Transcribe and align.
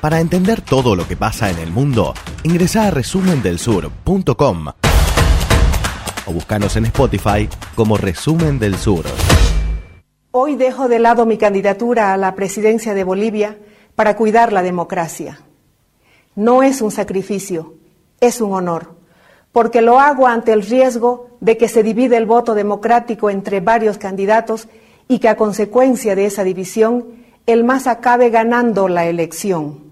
Para 0.00 0.20
entender 0.20 0.62
todo 0.62 0.96
lo 0.96 1.06
que 1.06 1.14
pasa 1.14 1.50
en 1.50 1.58
el 1.58 1.72
mundo, 1.72 2.14
ingresa 2.42 2.86
a 2.86 2.90
resumendelsur.com 2.90 4.68
o 6.26 6.32
buscanos 6.32 6.76
en 6.76 6.86
Spotify 6.86 7.46
como 7.74 7.98
Resumen 7.98 8.58
del 8.58 8.76
Sur. 8.76 9.04
Hoy 10.30 10.56
dejo 10.56 10.88
de 10.88 11.00
lado 11.00 11.26
mi 11.26 11.36
candidatura 11.36 12.14
a 12.14 12.16
la 12.16 12.34
presidencia 12.34 12.94
de 12.94 13.04
Bolivia 13.04 13.58
para 13.94 14.16
cuidar 14.16 14.54
la 14.54 14.62
democracia. 14.62 15.42
No 16.34 16.62
es 16.62 16.80
un 16.80 16.92
sacrificio, 16.92 17.74
es 18.22 18.40
un 18.40 18.54
honor, 18.54 18.94
porque 19.52 19.82
lo 19.82 20.00
hago 20.00 20.26
ante 20.26 20.54
el 20.54 20.62
riesgo 20.62 21.36
de 21.40 21.58
que 21.58 21.68
se 21.68 21.82
divide 21.82 22.16
el 22.16 22.24
voto 22.24 22.54
democrático 22.54 23.28
entre 23.28 23.60
varios 23.60 23.98
candidatos 23.98 24.66
y 25.08 25.18
que 25.18 25.28
a 25.28 25.36
consecuencia 25.36 26.14
de 26.14 26.24
esa 26.24 26.42
división 26.42 27.04
el 27.44 27.64
más 27.64 27.86
acabe 27.86 28.30
ganando 28.30 28.88
la 28.88 29.04
elección. 29.04 29.89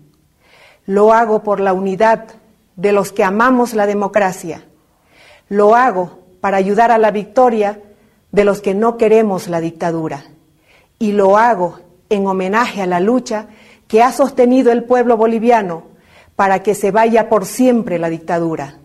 Lo 0.89 1.13
hago 1.13 1.43
por 1.43 1.61
la 1.61 1.75
unidad 1.75 2.29
de 2.77 2.93
los 2.93 3.13
que 3.13 3.23
amamos 3.23 3.75
la 3.75 3.85
democracia. 3.85 4.65
Lo 5.51 5.77
hago 5.77 6.21
para 6.41 6.57
ayudar 6.57 6.91
a 6.91 6.97
la 6.97 7.11
victoria 7.11 7.83
de 8.33 8.45
los 8.47 8.63
que 8.63 8.75
no 8.75 8.97
queremos 8.97 9.49
la 9.49 9.61
dictadura. 9.61 10.25
Y 10.99 11.13
lo 11.13 11.37
hago 11.37 11.81
en 12.09 12.27
homenaje 12.27 12.81
a 12.81 12.87
la 12.87 13.01
lucha 13.01 13.49
que 13.87 14.03
ha 14.03 14.13
sostenido 14.13 14.73
el 14.73 14.83
pueblo 14.83 15.19
boliviano 15.19 15.83
para 16.37 16.63
que 16.63 16.75
se 16.75 16.91
vaya 16.91 17.29
por 17.29 17.45
siempre 17.45 17.99
la 17.99 18.09
dictadura. 18.09 18.79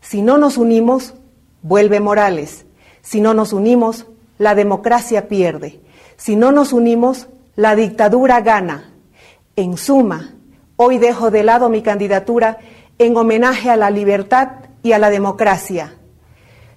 Si 0.00 0.22
no 0.22 0.38
nos 0.38 0.56
unimos, 0.56 1.12
vuelve 1.60 2.00
Morales. 2.00 2.64
Si 3.02 3.20
no 3.20 3.34
nos 3.34 3.52
unimos, 3.52 4.06
la 4.38 4.54
democracia 4.54 5.28
pierde. 5.28 5.82
Si 6.16 6.34
no 6.34 6.50
nos 6.50 6.72
unimos, 6.72 7.28
la 7.56 7.76
dictadura 7.76 8.40
gana. 8.40 8.94
En 9.54 9.76
suma, 9.76 10.36
Hoy 10.82 10.96
dejo 10.96 11.30
de 11.30 11.42
lado 11.42 11.68
mi 11.68 11.82
candidatura 11.82 12.56
en 12.96 13.14
homenaje 13.14 13.68
a 13.68 13.76
la 13.76 13.90
libertad 13.90 14.48
y 14.82 14.92
a 14.92 14.98
la 14.98 15.10
democracia. 15.10 15.92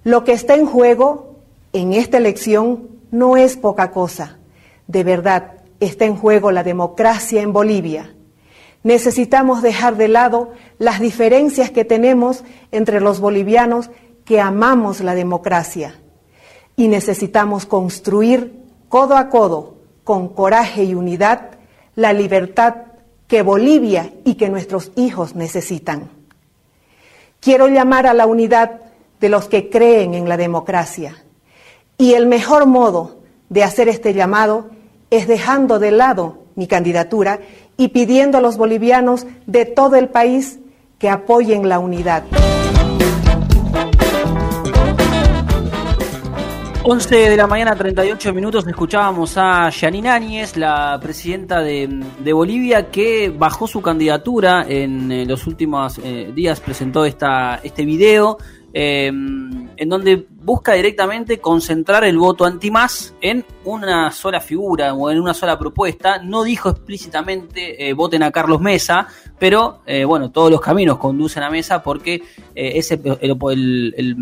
Lo 0.03 0.25
que 0.25 0.33
está 0.33 0.55
en 0.55 0.65
juego 0.65 1.37
en 1.71 1.93
esta 1.93 2.17
elección 2.17 2.89
no 3.11 3.37
es 3.37 3.55
poca 3.55 3.91
cosa. 3.91 4.39
De 4.87 5.05
verdad, 5.05 5.53
está 5.79 6.03
en 6.03 6.17
juego 6.17 6.51
la 6.51 6.63
democracia 6.63 7.41
en 7.41 7.53
Bolivia. 7.53 8.13
Necesitamos 8.83 9.61
dejar 9.61 9.95
de 9.95 10.09
lado 10.09 10.51
las 10.79 10.99
diferencias 10.99 11.71
que 11.71 11.85
tenemos 11.85 12.43
entre 12.73 12.99
los 12.99 13.21
bolivianos 13.21 13.89
que 14.25 14.41
amamos 14.41 14.99
la 14.99 15.15
democracia. 15.15 15.95
Y 16.75 16.89
necesitamos 16.89 17.65
construir 17.65 18.65
codo 18.89 19.15
a 19.15 19.29
codo, 19.29 19.77
con 20.03 20.27
coraje 20.27 20.83
y 20.83 20.93
unidad, 20.93 21.51
la 21.95 22.11
libertad 22.11 22.92
que 23.33 23.41
Bolivia 23.41 24.13
y 24.25 24.35
que 24.35 24.47
nuestros 24.47 24.91
hijos 24.95 25.33
necesitan. 25.33 26.07
Quiero 27.39 27.67
llamar 27.67 28.05
a 28.05 28.13
la 28.13 28.27
unidad 28.27 28.81
de 29.19 29.27
los 29.27 29.47
que 29.47 29.71
creen 29.71 30.13
en 30.13 30.29
la 30.29 30.37
democracia. 30.37 31.17
Y 31.97 32.13
el 32.13 32.27
mejor 32.27 32.67
modo 32.67 33.21
de 33.49 33.63
hacer 33.63 33.89
este 33.89 34.13
llamado 34.13 34.69
es 35.09 35.27
dejando 35.27 35.79
de 35.79 35.89
lado 35.89 36.43
mi 36.53 36.67
candidatura 36.67 37.39
y 37.75 37.87
pidiendo 37.87 38.37
a 38.37 38.41
los 38.41 38.55
bolivianos 38.55 39.25
de 39.47 39.65
todo 39.65 39.95
el 39.95 40.09
país 40.09 40.59
que 40.99 41.09
apoyen 41.09 41.67
la 41.67 41.79
unidad. 41.79 42.25
11 46.85 47.15
de 47.29 47.37
la 47.37 47.47
mañana, 47.47 47.77
38 47.77 48.33
minutos, 48.33 48.67
escuchábamos 48.67 49.37
a 49.37 49.71
Janine 49.71 50.09
Áñez, 50.09 50.57
la 50.57 50.99
presidenta 51.01 51.61
de, 51.61 52.33
Bolivia, 52.33 52.91
que 52.91 53.29
bajó 53.29 53.67
su 53.67 53.81
candidatura 53.81 54.65
en 54.67 55.09
eh, 55.09 55.25
los 55.25 55.47
últimos 55.47 55.97
eh, 56.03 56.33
días, 56.35 56.59
presentó 56.59 57.05
esta, 57.05 57.61
este 57.63 57.85
video 57.85 58.37
em, 58.73 59.69
en 59.77 59.87
donde 59.87 60.27
busca 60.29 60.73
directamente 60.73 61.39
concentrar 61.39 62.03
el 62.03 62.17
voto 62.17 62.43
anti-más 62.43 63.15
en 63.21 63.45
una 63.63 64.11
sola 64.11 64.41
figura 64.41 64.93
o 64.93 65.09
en 65.09 65.21
una 65.21 65.33
sola 65.33 65.57
propuesta. 65.57 66.21
No 66.21 66.43
dijo 66.43 66.67
explícitamente 66.67 67.87
eh, 67.87 67.93
voten 67.93 68.23
a 68.23 68.31
Carlos 68.31 68.59
Mesa, 68.59 69.07
pero 69.39 69.79
bueno, 70.05 70.31
todos 70.31 70.51
los 70.51 70.59
caminos 70.59 70.97
conducen 70.97 71.43
a 71.43 71.49
Mesa 71.49 71.81
porque 71.81 72.21
ese 72.55 72.99
el 73.21 74.15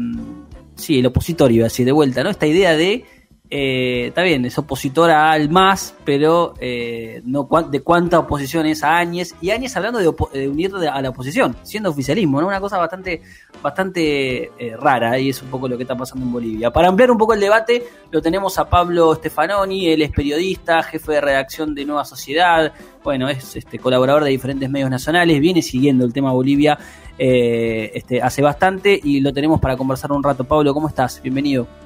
opositor 1.05 1.51
iba 1.51 1.63
a 1.63 1.69
decir 1.69 1.85
de 1.85 1.91
vuelta, 1.91 2.23
¿no? 2.23 2.29
Esta 2.29 2.47
idea 2.47 2.75
de, 2.75 3.05
eh, 3.53 4.05
está 4.07 4.21
bien, 4.21 4.45
es 4.45 4.57
opositor 4.57 5.11
al 5.11 5.49
MAS, 5.49 5.93
pero 6.05 6.53
eh, 6.57 7.21
no 7.25 7.49
de 7.69 7.81
cuánta 7.81 8.19
oposición 8.19 8.65
es 8.65 8.81
a 8.81 8.95
Áñez, 8.95 9.35
y 9.41 9.49
Áñez 9.49 9.75
hablando 9.75 9.99
de, 9.99 10.47
unir 10.47 10.71
a 10.89 11.01
la 11.01 11.09
oposición, 11.09 11.57
siendo 11.61 11.89
oficialismo, 11.89 12.39
¿no? 12.39 12.47
Una 12.47 12.61
cosa 12.61 12.77
bastante, 12.77 13.21
bastante 13.61 14.51
eh, 14.57 14.77
rara, 14.79 15.19
y 15.19 15.31
es 15.31 15.41
un 15.41 15.49
poco 15.49 15.67
lo 15.67 15.75
que 15.75 15.83
está 15.83 15.97
pasando 15.97 16.25
en 16.25 16.31
Bolivia. 16.31 16.71
Para 16.71 16.87
ampliar 16.87 17.11
un 17.11 17.17
poco 17.17 17.33
el 17.33 17.41
debate, 17.41 17.83
lo 18.09 18.21
tenemos 18.21 18.57
a 18.57 18.69
Pablo 18.69 19.13
Stefanoni, 19.15 19.89
él 19.89 20.01
es 20.01 20.11
periodista, 20.11 20.81
jefe 20.81 21.11
de 21.11 21.19
redacción 21.19 21.75
de 21.75 21.83
Nueva 21.83 22.05
Sociedad, 22.05 22.71
bueno, 23.03 23.27
es 23.27 23.57
este, 23.57 23.79
colaborador 23.79 24.23
de 24.23 24.29
diferentes 24.29 24.69
medios 24.69 24.89
nacionales, 24.89 25.41
viene 25.41 25.61
siguiendo 25.61 26.05
el 26.05 26.13
tema 26.13 26.31
Bolivia 26.31 26.77
eh, 27.17 27.91
este, 27.95 28.21
hace 28.21 28.41
bastante 28.41 28.97
y 29.03 29.19
lo 29.19 29.33
tenemos 29.33 29.59
para 29.59 29.75
conversar 29.75 30.13
un 30.13 30.23
rato. 30.23 30.45
Pablo, 30.45 30.73
¿cómo 30.73 30.87
estás? 30.87 31.21
Bienvenido. 31.21 31.80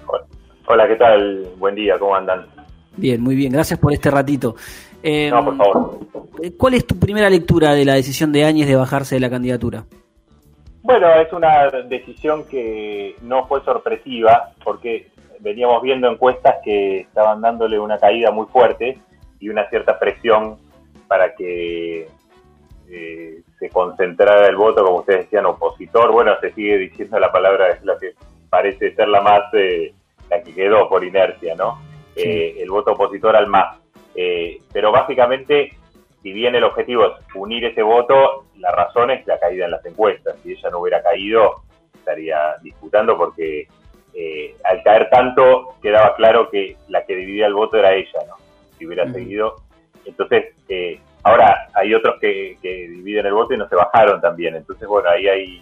Hola, 0.68 0.88
¿qué 0.88 0.96
tal? 0.96 1.48
Buen 1.58 1.76
día, 1.76 2.00
¿cómo 2.00 2.16
andan? 2.16 2.48
Bien, 2.98 3.22
muy 3.22 3.36
bien, 3.36 3.52
gracias 3.52 3.80
por 3.80 3.94
este 3.94 4.10
ratito. 4.10 4.56
Eh, 5.04 5.30
no, 5.30 5.46
por 5.46 5.58
favor. 5.58 6.00
¿Cuál 6.58 6.74
es 6.74 6.88
tu 6.88 6.98
primera 6.98 7.30
lectura 7.30 7.74
de 7.74 7.86
la 7.86 7.94
decisión 7.94 8.32
de 8.32 8.46
Áñez 8.46 8.68
de 8.68 8.76
bajarse 8.76 9.16
de 9.16 9.22
la 9.22 9.30
candidatura? 9.30 9.86
Bueno, 10.82 11.08
es 11.16 11.32
una 11.34 11.70
decisión 11.88 12.46
que 12.48 13.16
no 13.22 13.48
fue 13.48 13.64
sorpresiva 13.64 14.52
porque 14.64 15.08
veníamos 15.40 15.82
viendo 15.82 16.10
encuestas 16.10 16.56
que 16.64 17.02
estaban 17.02 17.42
dándole 17.42 17.80
una 17.80 17.98
caída 17.98 18.32
muy 18.32 18.48
fuerte 18.48 18.98
y 19.40 19.50
una 19.50 19.68
cierta 19.70 20.00
presión 20.00 20.58
para 21.08 21.36
que 21.36 22.08
eh, 22.90 23.42
se 23.60 23.70
concentrara 23.70 24.48
el 24.48 24.56
voto, 24.56 24.84
como 24.84 25.00
ustedes 25.00 25.26
decían, 25.26 25.46
opositor. 25.46 26.12
Bueno, 26.12 26.34
se 26.42 26.52
sigue 26.54 26.78
diciendo 26.78 27.20
la 27.20 27.32
palabra, 27.32 27.70
es 27.70 27.84
la 27.84 27.98
que 27.98 28.14
parece 28.50 28.96
ser 28.96 29.08
la 29.08 29.22
más, 29.22 29.44
eh, 29.54 29.94
la 30.30 30.42
que 30.42 30.54
quedó 30.54 30.90
por 30.90 31.04
inercia, 31.04 31.56
¿no? 31.56 31.82
Eh, 32.16 32.56
el 32.60 32.70
voto 32.70 32.94
opositor 32.94 33.36
al 33.36 33.48
más. 33.48 33.78
pero 34.72 34.92
básicamente, 34.92 35.74
si 36.22 36.32
bien 36.32 36.56
el 36.56 36.64
objetivo 36.64 37.06
es 37.06 37.36
unir 37.36 37.66
ese 37.66 37.84
voto, 37.84 38.46
la 38.58 38.72
razón 38.72 39.12
es 39.12 39.26
la 39.28 39.38
caída 39.40 39.66
en 39.66 39.72
las 39.72 39.86
encuestas. 39.86 40.38
Si 40.42 40.54
ella 40.54 40.70
no 40.70 40.80
hubiera 40.80 41.04
caído, 41.04 41.64
estaría 41.94 42.56
disputando 42.62 43.18
porque 43.18 43.68
al 44.64 44.82
caer 44.84 45.10
tanto 45.10 45.76
quedaba 45.82 46.16
claro 46.16 46.50
que 46.50 46.78
la 46.88 47.06
que 47.06 47.18
dividía 47.18 47.48
el 47.48 47.54
voto 47.54 47.78
era 47.78 47.94
ella, 47.94 48.20
¿no? 48.28 48.36
Si 48.78 48.86
hubiera 48.86 49.12
seguido. 49.12 49.56
Entonces, 50.06 50.54
Ahora, 51.26 51.70
hay 51.74 51.92
otros 51.92 52.20
que, 52.22 52.56
dividen 52.62 53.26
el 53.26 53.34
voto 53.34 53.56
y 53.56 53.58
no 53.58 53.68
se 53.68 53.76
bajaron 53.76 54.22
también. 54.22 54.56
Entonces, 54.56 54.88
bueno, 54.88 55.10
ahí 55.10 55.28
hay... 55.28 55.62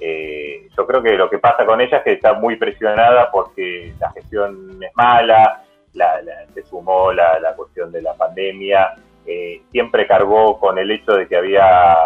Eh, 0.00 0.68
yo 0.76 0.86
creo 0.86 1.02
que 1.02 1.16
lo 1.16 1.28
que 1.28 1.38
pasa 1.38 1.66
con 1.66 1.80
ella 1.80 1.98
es 1.98 2.04
que 2.04 2.12
está 2.12 2.34
muy 2.34 2.56
presionada 2.56 3.30
porque 3.30 3.92
la 3.98 4.10
gestión 4.12 4.82
es 4.82 4.90
mala, 4.94 5.64
se 6.54 6.62
sumó 6.64 7.12
la, 7.12 7.54
cuestión 7.56 7.90
de 7.90 8.02
la 8.02 8.14
pandemia, 8.14 8.94
eh, 9.26 9.62
siempre 9.70 10.06
cargó 10.06 10.58
con 10.58 10.78
el 10.78 10.90
hecho 10.90 11.12
de 11.12 11.26
que 11.26 11.36
había 11.36 11.96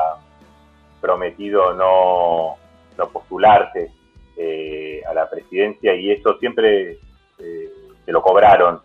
prometido 1.01 1.75
no, 1.75 2.57
no 2.97 3.09
postularse 3.11 3.91
eh, 4.37 5.03
a 5.09 5.13
la 5.13 5.29
presidencia 5.29 5.95
y 5.95 6.13
eso 6.13 6.39
siempre 6.39 6.99
se 7.37 8.13
lo 8.13 8.23
cobraron 8.23 8.81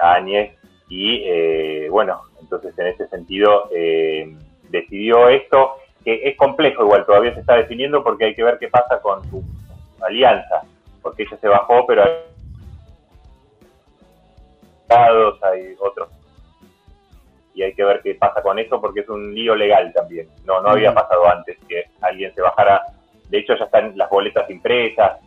a 0.00 0.14
Áñez 0.14 0.56
y 0.88 1.88
bueno, 1.88 2.22
entonces, 2.44 2.78
en 2.78 2.86
ese 2.88 3.08
sentido, 3.08 3.70
eh, 3.74 4.36
decidió 4.68 5.28
esto, 5.28 5.76
que 6.04 6.20
es 6.28 6.36
complejo 6.36 6.84
igual, 6.84 7.06
todavía 7.06 7.34
se 7.34 7.40
está 7.40 7.56
definiendo 7.56 8.02
porque 8.02 8.26
hay 8.26 8.34
que 8.34 8.44
ver 8.44 8.58
qué 8.58 8.68
pasa 8.68 9.00
con 9.00 9.22
su 9.30 9.42
alianza, 10.00 10.62
porque 11.02 11.22
ella 11.22 11.36
se 11.40 11.48
bajó, 11.48 11.86
pero 11.86 12.02
hay 12.02 12.10
hay 15.42 15.74
otros 15.80 16.08
y 17.54 17.62
hay 17.62 17.74
que 17.74 17.84
ver 17.84 18.00
qué 18.02 18.14
pasa 18.14 18.42
con 18.42 18.58
eso 18.58 18.80
porque 18.80 19.00
es 19.00 19.08
un 19.08 19.34
lío 19.34 19.54
legal 19.54 19.92
también. 19.92 20.28
No, 20.44 20.60
no 20.60 20.70
había 20.70 20.92
pasado 20.92 21.28
antes 21.28 21.56
que 21.68 21.84
alguien 22.00 22.34
se 22.34 22.40
bajara. 22.40 22.82
De 23.28 23.38
hecho, 23.38 23.54
ya 23.56 23.64
están 23.64 23.96
las 23.96 24.10
boletas 24.10 24.50
impresas 24.50 25.20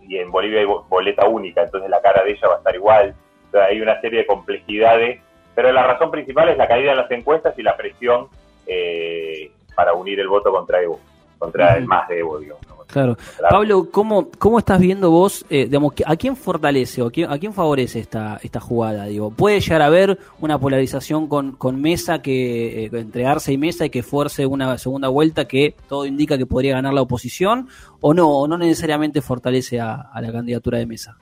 y 0.00 0.16
en 0.16 0.30
Bolivia 0.30 0.60
hay 0.60 0.66
boleta 0.66 1.26
única, 1.26 1.62
entonces 1.62 1.90
la 1.90 2.00
cara 2.00 2.24
de 2.24 2.32
ella 2.32 2.48
va 2.48 2.54
a 2.54 2.58
estar 2.58 2.74
igual. 2.74 3.14
O 3.48 3.50
sea, 3.50 3.64
hay 3.66 3.80
una 3.80 4.00
serie 4.00 4.20
de 4.20 4.26
complejidades 4.26 5.20
pero 5.54 5.72
la 5.72 5.86
razón 5.86 6.10
principal 6.10 6.48
es 6.48 6.58
la 6.58 6.68
caída 6.68 6.90
en 6.90 6.98
las 6.98 7.10
encuestas 7.10 7.56
y 7.58 7.62
la 7.62 7.76
presión 7.76 8.28
eh, 8.66 9.50
para 9.74 9.94
unir 9.94 10.20
el 10.20 10.28
voto 10.28 10.50
contra 10.50 10.82
Evo, 10.82 11.00
contra 11.38 11.76
el 11.76 11.86
más 11.86 12.08
de 12.08 12.20
Evo, 12.20 12.38
digamos. 12.38 12.74
Claro. 12.86 13.16
Pablo, 13.50 13.88
¿cómo, 13.90 14.28
¿cómo 14.38 14.58
estás 14.58 14.78
viendo 14.78 15.10
vos, 15.10 15.44
eh, 15.50 15.64
digamos, 15.64 15.94
a 16.06 16.16
quién 16.16 16.36
fortalece 16.36 17.02
o 17.02 17.08
a 17.08 17.38
quién, 17.38 17.52
favorece 17.52 17.98
esta, 17.98 18.38
esta 18.42 18.60
jugada? 18.60 19.06
Digo, 19.06 19.30
¿puede 19.30 19.60
llegar 19.60 19.82
a 19.82 19.86
haber 19.86 20.18
una 20.40 20.58
polarización 20.58 21.28
con, 21.28 21.56
con 21.56 21.80
Mesa, 21.80 22.22
que 22.22 22.84
eh, 22.84 22.90
entre 22.92 23.26
Arce 23.26 23.52
y 23.52 23.58
Mesa 23.58 23.86
y 23.86 23.90
que 23.90 24.02
fuerce 24.02 24.46
una 24.46 24.78
segunda 24.78 25.08
vuelta 25.08 25.46
que 25.46 25.74
todo 25.88 26.06
indica 26.06 26.38
que 26.38 26.46
podría 26.46 26.74
ganar 26.74 26.94
la 26.94 27.02
oposición? 27.02 27.68
¿O 28.00 28.14
no, 28.14 28.28
o 28.28 28.46
no 28.46 28.58
necesariamente 28.58 29.20
fortalece 29.22 29.80
a, 29.80 30.10
la 30.14 30.30
candidatura 30.30 30.78
de 30.78 30.86
Mesa? 30.86 31.16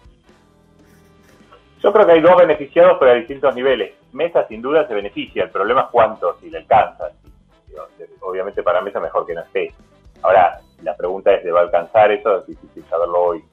Yo 1.83 1.93
creo 1.93 2.07
que 2.07 2.13
hay 2.13 2.21
dos 2.21 2.37
beneficiados, 2.37 2.97
pero 3.01 3.13
a 3.13 3.15
distintos 3.15 3.55
niveles. 3.55 3.95
Mesa 4.13 4.47
sin 4.47 4.61
duda 4.61 4.87
se 4.87 4.95
beneficia, 4.95 5.45
el 5.45 5.51
problema 5.51 5.83
es 5.83 5.87
cuánto, 5.91 6.37
si 6.41 6.51
le 6.51 6.59
alcanza. 6.59 7.12
Para 8.65 8.81
Mesa 8.81 9.01
mejor 9.01 9.27
que 9.27 9.35
no 9.35 9.43
esté. 9.43 9.73
Ahora, 10.23 10.61
la 10.83 10.97
pregunta 10.97 11.33
es, 11.33 11.45
¿le 11.45 11.53
va 11.53 11.61
a 11.61 11.65
alcanzar 11.65 12.11
eso? 12.13 12.39
Es 12.39 12.47
difícil 12.47 12.85
saberlo 12.89 13.23
hoy. 13.23 13.45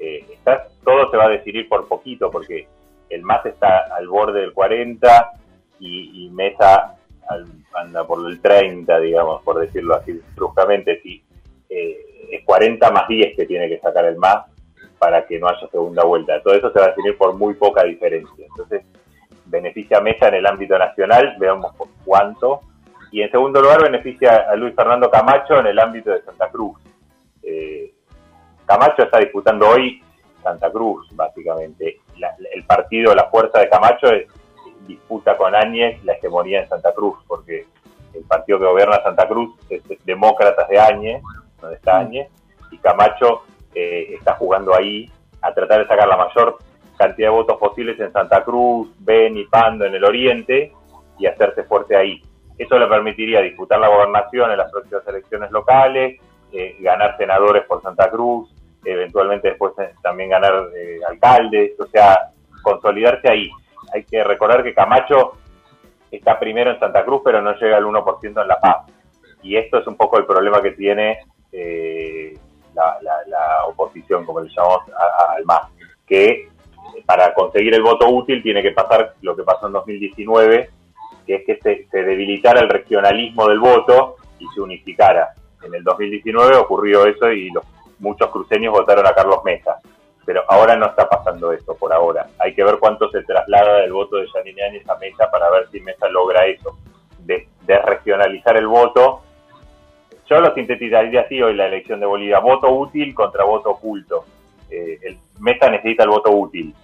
Eh, 0.00 0.38
todo 0.84 1.10
se 1.10 1.16
va 1.16 1.26
a 1.26 1.30
decidir 1.30 1.68
por 1.68 1.88
poquito, 1.88 2.30
porque 2.30 2.66
el 3.10 3.22
MAS 3.22 3.46
está 3.46 3.88
al 3.94 4.08
borde 4.08 4.40
del 4.40 4.52
40 4.52 5.32
y, 5.80 6.30
Mesa 6.32 6.94
anda 7.74 8.06
por 8.06 8.26
el 8.26 8.40
30, 8.40 8.98
digamos, 9.00 9.42
por 9.42 9.58
decirlo 9.58 9.96
así 9.96 10.20
bruscamente. 10.34 11.00
Si, 11.02 11.22
eh, 11.68 12.28
es 12.30 12.44
40 12.44 12.90
más 12.90 13.08
10 13.08 13.36
que 13.36 13.46
tiene 13.46 13.68
que 13.68 13.78
sacar 13.80 14.04
el 14.04 14.16
MAS 14.16 14.46
para 14.98 15.26
que 15.26 15.38
no 15.38 15.48
haya 15.48 15.68
segunda 15.68 16.04
vuelta. 16.04 16.42
Todo 16.42 16.54
eso 16.54 16.72
se 16.72 16.78
va 16.78 16.86
a 16.86 16.88
definir 16.88 17.16
por 17.16 17.34
muy 17.34 17.54
poca 17.54 17.84
diferencia. 17.84 18.46
Entonces, 18.46 18.82
beneficia 19.46 20.00
Mesa 20.00 20.28
en 20.28 20.34
el 20.34 20.46
ámbito 20.46 20.78
nacional, 20.78 21.36
veamos 21.38 21.74
por 21.76 21.88
cuánto, 22.04 22.60
y 23.10 23.22
en 23.22 23.30
segundo 23.30 23.60
lugar 23.60 23.82
beneficia 23.82 24.46
a 24.50 24.54
Luis 24.56 24.74
Fernando 24.74 25.10
Camacho 25.10 25.58
en 25.58 25.66
el 25.66 25.78
ámbito 25.78 26.10
de 26.10 26.22
Santa 26.22 26.48
Cruz. 26.50 26.78
Eh, 27.42 27.92
Camacho 28.66 29.04
está 29.04 29.18
disputando 29.18 29.68
hoy 29.68 30.02
Santa 30.42 30.70
Cruz, 30.70 31.08
básicamente. 31.12 32.00
el 32.54 32.64
partido, 32.64 33.14
la 33.14 33.30
fuerza 33.30 33.60
de 33.60 33.68
Camacho 33.68 34.08
disputa 34.86 35.36
con 35.36 35.54
Áñez 35.54 36.02
la 36.04 36.14
hegemonía 36.14 36.62
en 36.62 36.68
Santa 36.68 36.92
Cruz, 36.92 37.18
porque 37.26 37.66
el 38.14 38.24
partido 38.24 38.58
que 38.58 38.64
gobierna 38.64 39.02
Santa 39.02 39.28
Cruz 39.28 39.54
es, 39.68 39.82
Demócratas 40.04 40.68
de 40.68 40.78
Áñez, 40.78 41.22
donde 41.60 41.76
está 41.76 41.94
mm. 41.94 42.06
Áñez, 42.06 42.28
y 42.70 42.78
Camacho 42.78 43.42
eh, 43.74 44.14
está 44.18 44.34
jugando 44.34 44.74
ahí 44.74 45.10
a 45.40 45.52
tratar 45.52 45.80
de 45.80 45.86
sacar 45.86 46.08
la 46.08 46.16
mayor 46.16 46.58
cantidad 46.96 47.28
de 47.28 47.34
votos 47.34 47.58
posibles 47.58 47.98
en 48.00 48.12
Santa 48.12 48.42
Cruz, 48.44 48.88
Beni, 48.98 49.44
Pando, 49.44 49.84
en 49.84 49.94
el 49.94 50.04
oriente, 50.04 50.72
y 51.18 51.26
hacerse 51.26 51.62
fuerte 51.64 51.96
ahí. 51.96 52.22
Eso 52.58 52.78
le 52.78 52.88
permitiría 52.88 53.40
disputar 53.40 53.78
la 53.78 53.88
gobernación 53.88 54.50
en 54.50 54.58
las 54.58 54.70
próximas 54.70 55.06
elecciones 55.06 55.50
locales, 55.52 56.20
eh, 56.52 56.76
ganar 56.80 57.16
senadores 57.16 57.64
por 57.66 57.80
Santa 57.82 58.10
Cruz, 58.10 58.52
eventualmente 58.84 59.48
después 59.48 59.72
eh, 59.78 59.94
también 60.02 60.30
ganar 60.30 60.68
eh, 60.76 60.98
alcaldes, 61.08 61.78
o 61.78 61.86
sea, 61.86 62.30
consolidarse 62.62 63.30
ahí. 63.30 63.50
Hay 63.94 64.04
que 64.04 64.24
recordar 64.24 64.64
que 64.64 64.74
Camacho 64.74 65.34
está 66.10 66.38
primero 66.38 66.72
en 66.72 66.80
Santa 66.80 67.04
Cruz, 67.04 67.22
pero 67.24 67.40
no 67.40 67.54
llega 67.54 67.76
al 67.76 67.84
1% 67.84 68.42
en 68.42 68.48
La 68.48 68.58
Paz. 68.58 68.86
Y 69.42 69.56
esto 69.56 69.78
es 69.78 69.86
un 69.86 69.96
poco 69.96 70.18
el 70.18 70.26
problema 70.26 70.60
que 70.60 70.72
tiene 70.72 71.20
la, 72.74 73.66
oposición, 73.66 74.24
como 74.24 74.40
le 74.40 74.50
llamamos 74.50 74.82
al 75.36 75.44
MAS, 75.44 75.62
que 76.06 76.48
para 77.06 77.32
conseguir 77.34 77.74
el 77.74 77.82
voto 77.82 78.08
útil 78.08 78.42
tiene 78.42 78.62
que 78.62 78.72
pasar 78.72 79.14
lo 79.22 79.36
que 79.36 79.42
pasó 79.42 79.66
en 79.66 79.74
2019, 79.74 80.70
que 81.28 81.34
es 81.36 81.44
que 81.44 81.56
se, 81.58 81.86
se 81.90 82.02
debilitara 82.02 82.60
el 82.60 82.70
regionalismo 82.70 83.46
del 83.46 83.60
voto 83.60 84.16
y 84.38 84.46
se 84.54 84.62
unificara. 84.62 85.34
En 85.62 85.74
el 85.74 85.84
2019 85.84 86.56
ocurrió 86.56 87.04
eso 87.04 87.30
y 87.30 87.50
los, 87.50 87.64
muchos 87.98 88.30
cruceños 88.30 88.72
votaron 88.72 89.06
a 89.06 89.12
Carlos 89.12 89.44
Mesa. 89.44 89.78
Pero 90.24 90.42
ahora 90.48 90.74
no 90.76 90.86
está 90.86 91.06
pasando 91.06 91.52
eso 91.52 91.76
por 91.76 91.92
ahora. 91.92 92.28
Hay 92.38 92.54
que 92.54 92.64
ver 92.64 92.78
cuánto 92.78 93.10
se 93.10 93.22
traslada 93.22 93.80
del 93.80 93.92
voto 93.92 94.16
de 94.16 94.26
Yanine 94.34 94.62
Áñez 94.62 94.88
a 94.88 94.96
Mesa 94.96 95.30
para 95.30 95.50
ver 95.50 95.68
si 95.70 95.80
Mesa 95.80 96.08
logra 96.08 96.46
eso, 96.46 96.78
de, 97.18 97.46
regionalizar 97.84 98.56
el 98.56 98.66
voto. 98.66 99.22
Yo 100.28 100.40
lo 100.40 100.54
sintetizaría 100.54 101.22
así 101.22 101.42
hoy 101.42 101.54
la 101.54 101.66
elección 101.66 102.00
de 102.00 102.06
Bolivia. 102.06 102.40
Voto 102.40 102.70
útil 102.70 103.14
contra 103.14 103.44
voto 103.44 103.70
oculto. 103.70 104.24
Eh, 104.70 105.16
Mesa 105.40 105.70
necesita 105.70 106.04
el 106.04 106.10
voto 106.10 106.30
útil. 106.30 106.74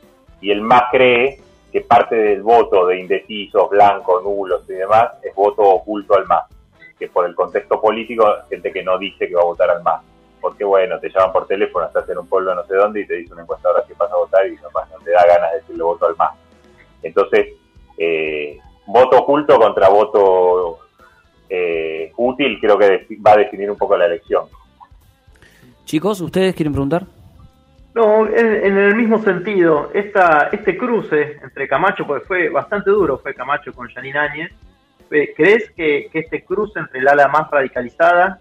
Y 0.41 0.51
el 0.51 0.61
MAS 0.61 0.85
cree 0.91 1.39
que 1.75 1.81
parte 1.81 2.15
del 2.15 2.41
voto 2.41 2.87
de 2.87 3.01
indecisos, 3.01 3.69
blancos, 3.69 4.23
nulos 4.23 4.63
y 4.69 4.75
demás 4.75 5.09
es 5.25 5.35
voto 5.35 5.63
oculto 5.63 6.15
al 6.15 6.25
MAS, 6.25 6.45
que 6.97 7.09
por 7.09 7.27
el 7.27 7.35
contexto 7.35 7.81
político, 7.81 8.25
gente 8.49 8.71
que 8.71 8.85
no 8.85 8.97
dice 8.97 9.27
que 9.27 9.35
va 9.35 9.41
a 9.41 9.47
votar 9.47 9.71
al 9.71 9.83
MAS, 9.83 10.01
porque 10.41 10.63
bueno, 10.63 11.01
te 11.01 11.11
llaman 11.11 11.33
por 11.33 11.49
teléfono, 11.49 11.85
estás 11.85 12.09
en 12.09 12.19
un 12.19 12.29
pueblo 12.29 12.55
no 12.55 12.65
sé 12.65 12.77
dónde 12.77 13.01
y 13.01 13.07
te 13.09 13.15
dice 13.15 13.33
una 13.33 13.43
encuestadora 13.43 13.83
que 13.89 13.95
vas 13.95 14.09
a 14.09 14.15
votar 14.15 14.47
y 14.47 14.55
no 14.55 14.69
te 15.05 15.11
da 15.11 15.27
ganas 15.27 15.51
de 15.51 15.59
decirle 15.59 15.83
voto 15.83 16.07
al 16.07 16.17
MAS. 16.17 16.35
Entonces, 17.03 17.49
eh, 17.99 18.57
voto 18.87 19.19
oculto 19.19 19.59
contra 19.59 19.89
voto 19.89 20.79
eh, 21.51 22.13
útil 22.17 22.57
creo 22.61 22.79
que 22.79 23.09
va 23.27 23.33
a 23.33 23.39
definir 23.39 23.69
un 23.69 23.77
poco 23.77 23.97
la 23.97 24.07
elección. 24.07 24.45
Chicos, 25.87 26.21
¿ustedes 26.21 26.55
quieren 26.55 26.73
preguntar? 26.73 27.05
No, 27.95 28.27
en, 28.27 28.77
el 28.77 28.97
mismo 28.97 29.23
sentido, 29.23 29.91
esta, 29.95 30.49
este 30.51 30.77
cruce 30.77 31.39
entre 31.41 31.69
Camacho, 31.69 32.05
porque 32.05 32.27
fue 32.27 32.49
bastante 32.49 32.91
duro, 32.91 33.19
fue 33.19 33.35
Camacho 33.35 33.73
con 33.73 33.89
Janine 33.89 34.19
Áñez, 34.19 34.53
eh, 35.13 35.33
¿crees 35.37 35.71
que, 35.71 36.11
este 36.13 36.45
cruce 36.45 36.81
entre 36.81 36.99
el 36.99 37.07
ala 37.07 37.29
más 37.29 37.49
radicalizada 37.49 38.41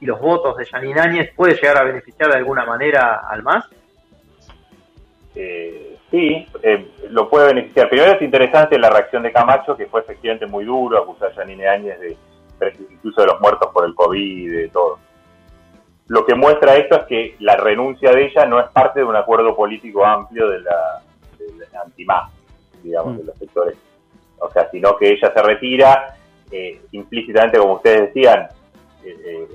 y 0.00 0.04
los 0.04 0.20
votos 0.20 0.56
de 0.56 0.66
Janine 0.66 1.00
Áñez 1.00 1.30
puede 1.36 1.54
llegar 1.54 1.78
a 1.78 1.84
beneficiar 1.84 2.28
de 2.28 2.38
alguna 2.38 2.64
manera 2.64 3.20
al 3.30 3.44
MAS? 3.44 3.66
Eh, 5.36 5.96
sí, 6.10 6.48
eh, 6.60 6.90
lo 7.10 7.30
puede 7.30 7.54
beneficiar. 7.54 7.88
Primero 7.88 8.14
es 8.14 8.22
interesante 8.22 8.80
la 8.80 8.90
reacción 8.90 9.22
de 9.22 9.30
Camacho, 9.30 9.76
que 9.76 9.86
fue 9.86 10.00
efectivamente 10.00 10.46
muy 10.46 10.64
duro, 10.64 10.98
acusar 10.98 11.30
a 11.30 11.34
Janine 11.34 11.68
Áñez 11.68 12.00
de 12.00 12.16
incluso 12.90 13.20
de 13.20 13.28
los 13.28 13.40
muertos 13.40 13.70
por 13.72 13.84
el 13.84 13.94
COVID 13.94 14.18
y 14.18 14.46
de 14.46 14.68
todo. 14.70 14.98
Lo 16.08 16.24
que 16.24 16.34
muestra 16.36 16.76
esto 16.76 16.96
es 16.96 17.02
que 17.06 17.36
la 17.40 17.56
renuncia 17.56 18.12
de 18.12 18.26
ella 18.26 18.46
no 18.46 18.60
es 18.60 18.68
parte 18.68 19.00
de 19.00 19.06
un 19.06 19.16
acuerdo 19.16 19.56
político 19.56 20.04
amplio 20.04 20.48
de 20.48 20.60
la, 20.60 21.02
de 21.38 21.66
digamos, 22.82 23.14
mm. 23.14 23.18
de 23.18 23.24
los 23.24 23.38
sectores. 23.38 23.76
O 24.38 24.50
sea, 24.50 24.70
sino 24.70 24.96
que 24.96 25.10
ella 25.10 25.32
se 25.34 25.42
retira, 25.42 26.14
eh, 26.50 26.80
implícitamente, 26.92 27.58
como 27.58 27.74
ustedes 27.74 28.14
decían, 28.14 28.48
eh, 29.04 29.16
eh, 29.24 29.48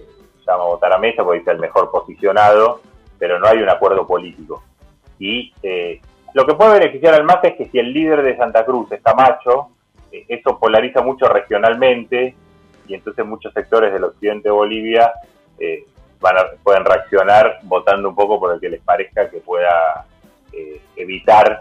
llama 0.46 0.64
a 0.64 0.68
votar 0.68 0.94
a 0.94 0.98
mesa 0.98 1.24
porque 1.24 1.40
dice 1.40 1.52
el 1.52 1.60
mejor 1.60 1.90
posicionado, 1.90 2.82
pero 3.18 3.40
no 3.40 3.48
hay 3.48 3.60
un 3.60 3.70
acuerdo 3.70 4.06
político. 4.06 4.64
Y 5.20 5.54
lo 6.34 6.46
que 6.46 6.56
puede 6.56 6.80
beneficiar 6.80 7.14
al 7.14 7.24
MAS 7.24 7.44
es 7.44 7.56
que 7.56 7.70
si 7.70 7.78
el 7.78 7.94
líder 7.94 8.24
de 8.24 8.36
Santa 8.36 8.66
Cruz 8.66 8.92
está 8.92 9.14
macho, 9.14 9.70
eso 10.12 10.58
polariza 10.60 11.02
mucho 11.02 11.28
regionalmente 11.28 12.36
y 12.88 12.96
entonces 12.96 13.24
muchos 13.24 13.54
sectores 13.54 13.94
del 13.94 14.04
occidente 14.04 14.50
de 14.50 14.54
Bolivia 14.54 15.14
van 16.22 16.36
pueden 16.64 16.86
reaccionar 16.86 17.60
votando 17.64 18.10
un 18.10 18.16
poco 18.16 18.40
por 18.40 18.54
el 18.54 18.62
que 18.62 18.70
les 18.70 18.82
parezca 18.82 19.30
que 19.30 19.40
pueda 19.40 20.06
eh, 20.54 20.82
evitar 20.96 21.60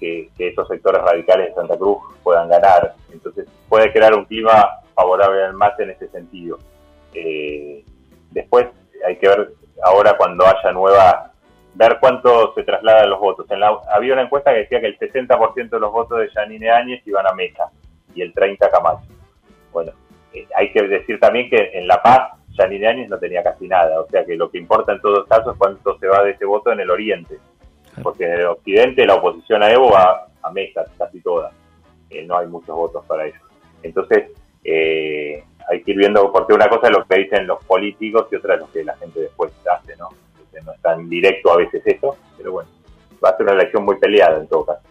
que, 0.00 0.30
esos 0.38 0.66
sectores 0.68 1.02
radicales 1.02 1.48
de 1.48 1.54
Santa 1.54 1.76
Cruz 1.76 1.98
puedan 2.22 2.48
ganar. 2.48 2.94
Entonces 3.12 3.46
puede 3.68 3.92
crear 3.92 4.14
un 4.14 4.24
clima 4.24 4.80
favorable 4.94 5.44
al 5.44 5.54
MAS 5.54 5.78
en 5.78 5.90
ese 5.90 6.08
sentido. 6.08 6.58
Eh, 7.14 7.84
después 8.30 8.66
hay 9.06 9.16
que 9.16 9.28
ver 9.28 9.52
ahora 9.82 10.16
cuando 10.16 10.46
haya 10.46 10.72
nueva, 10.72 11.32
ver 11.74 11.98
cuánto 12.00 12.54
se 12.54 12.62
trasladan 12.62 13.10
los 13.10 13.20
votos. 13.20 13.50
En 13.50 13.60
la, 13.60 13.76
había 13.92 14.14
una 14.14 14.22
encuesta 14.22 14.52
que 14.52 14.60
decía 14.60 14.80
que 14.80 14.86
el 14.86 14.98
60% 14.98 15.70
de 15.70 15.80
los 15.80 15.92
votos 15.92 16.18
de 16.18 16.30
Janine 16.30 16.70
Áñez 16.70 17.06
iban 17.06 17.26
a 17.26 17.34
Mesa 17.34 17.70
y 18.14 18.22
el 18.22 18.34
30% 18.34 18.66
a 18.66 18.70
Camacho. 18.70 19.08
Bueno, 19.72 19.92
eh, 20.32 20.46
hay 20.54 20.72
que 20.72 20.82
decir 20.82 21.20
también 21.20 21.50
que 21.50 21.70
en 21.74 21.86
La 21.86 22.02
Paz 22.02 22.37
Janine 22.58 22.88
Áñez 22.88 23.08
no 23.08 23.18
tenía 23.18 23.42
casi 23.42 23.68
nada, 23.68 24.00
o 24.00 24.08
sea 24.08 24.24
que 24.24 24.36
lo 24.36 24.50
que 24.50 24.58
importa 24.58 24.92
en 24.92 25.00
todos 25.00 25.26
casos 25.26 25.52
es 25.52 25.58
cuánto 25.58 25.98
se 25.98 26.08
va 26.08 26.24
de 26.24 26.32
ese 26.32 26.44
voto 26.44 26.72
en 26.72 26.80
el 26.80 26.90
oriente, 26.90 27.38
porque 28.02 28.24
en 28.24 28.32
el 28.32 28.46
occidente 28.46 29.06
la 29.06 29.14
oposición 29.14 29.62
a 29.62 29.70
Evo 29.70 29.90
va 29.90 30.26
a 30.42 30.50
Mesa, 30.50 30.84
casi 30.98 31.20
toda, 31.20 31.52
eh, 32.10 32.24
no 32.24 32.36
hay 32.36 32.46
muchos 32.48 32.74
votos 32.74 33.04
para 33.06 33.26
eso. 33.26 33.38
Entonces, 33.82 34.32
eh, 34.64 35.42
hay 35.70 35.82
que 35.82 35.90
ir 35.92 35.98
viendo, 35.98 36.32
porque 36.32 36.52
una 36.52 36.68
cosa 36.68 36.88
es 36.88 36.96
lo 36.96 37.04
que 37.04 37.16
dicen 37.16 37.46
los 37.46 37.62
políticos 37.64 38.26
y 38.32 38.36
otra 38.36 38.54
es 38.54 38.60
lo 38.60 38.72
que 38.72 38.84
la 38.84 38.96
gente 38.96 39.20
después 39.20 39.52
hace, 39.66 39.96
¿no? 39.96 40.08
no 40.64 40.72
es 40.72 40.80
tan 40.80 41.08
directo 41.08 41.52
a 41.52 41.56
veces 41.56 41.82
eso, 41.86 42.16
pero 42.36 42.52
bueno, 42.52 42.68
va 43.24 43.30
a 43.30 43.36
ser 43.36 43.46
una 43.46 43.54
elección 43.54 43.84
muy 43.84 43.96
peleada 43.98 44.38
en 44.38 44.48
todo 44.48 44.66
caso. 44.66 44.82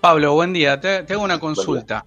Pablo, 0.00 0.34
buen 0.34 0.52
día. 0.52 0.80
Te, 0.80 1.04
te 1.04 1.12
hago 1.12 1.22
una 1.22 1.38
consulta. 1.38 2.04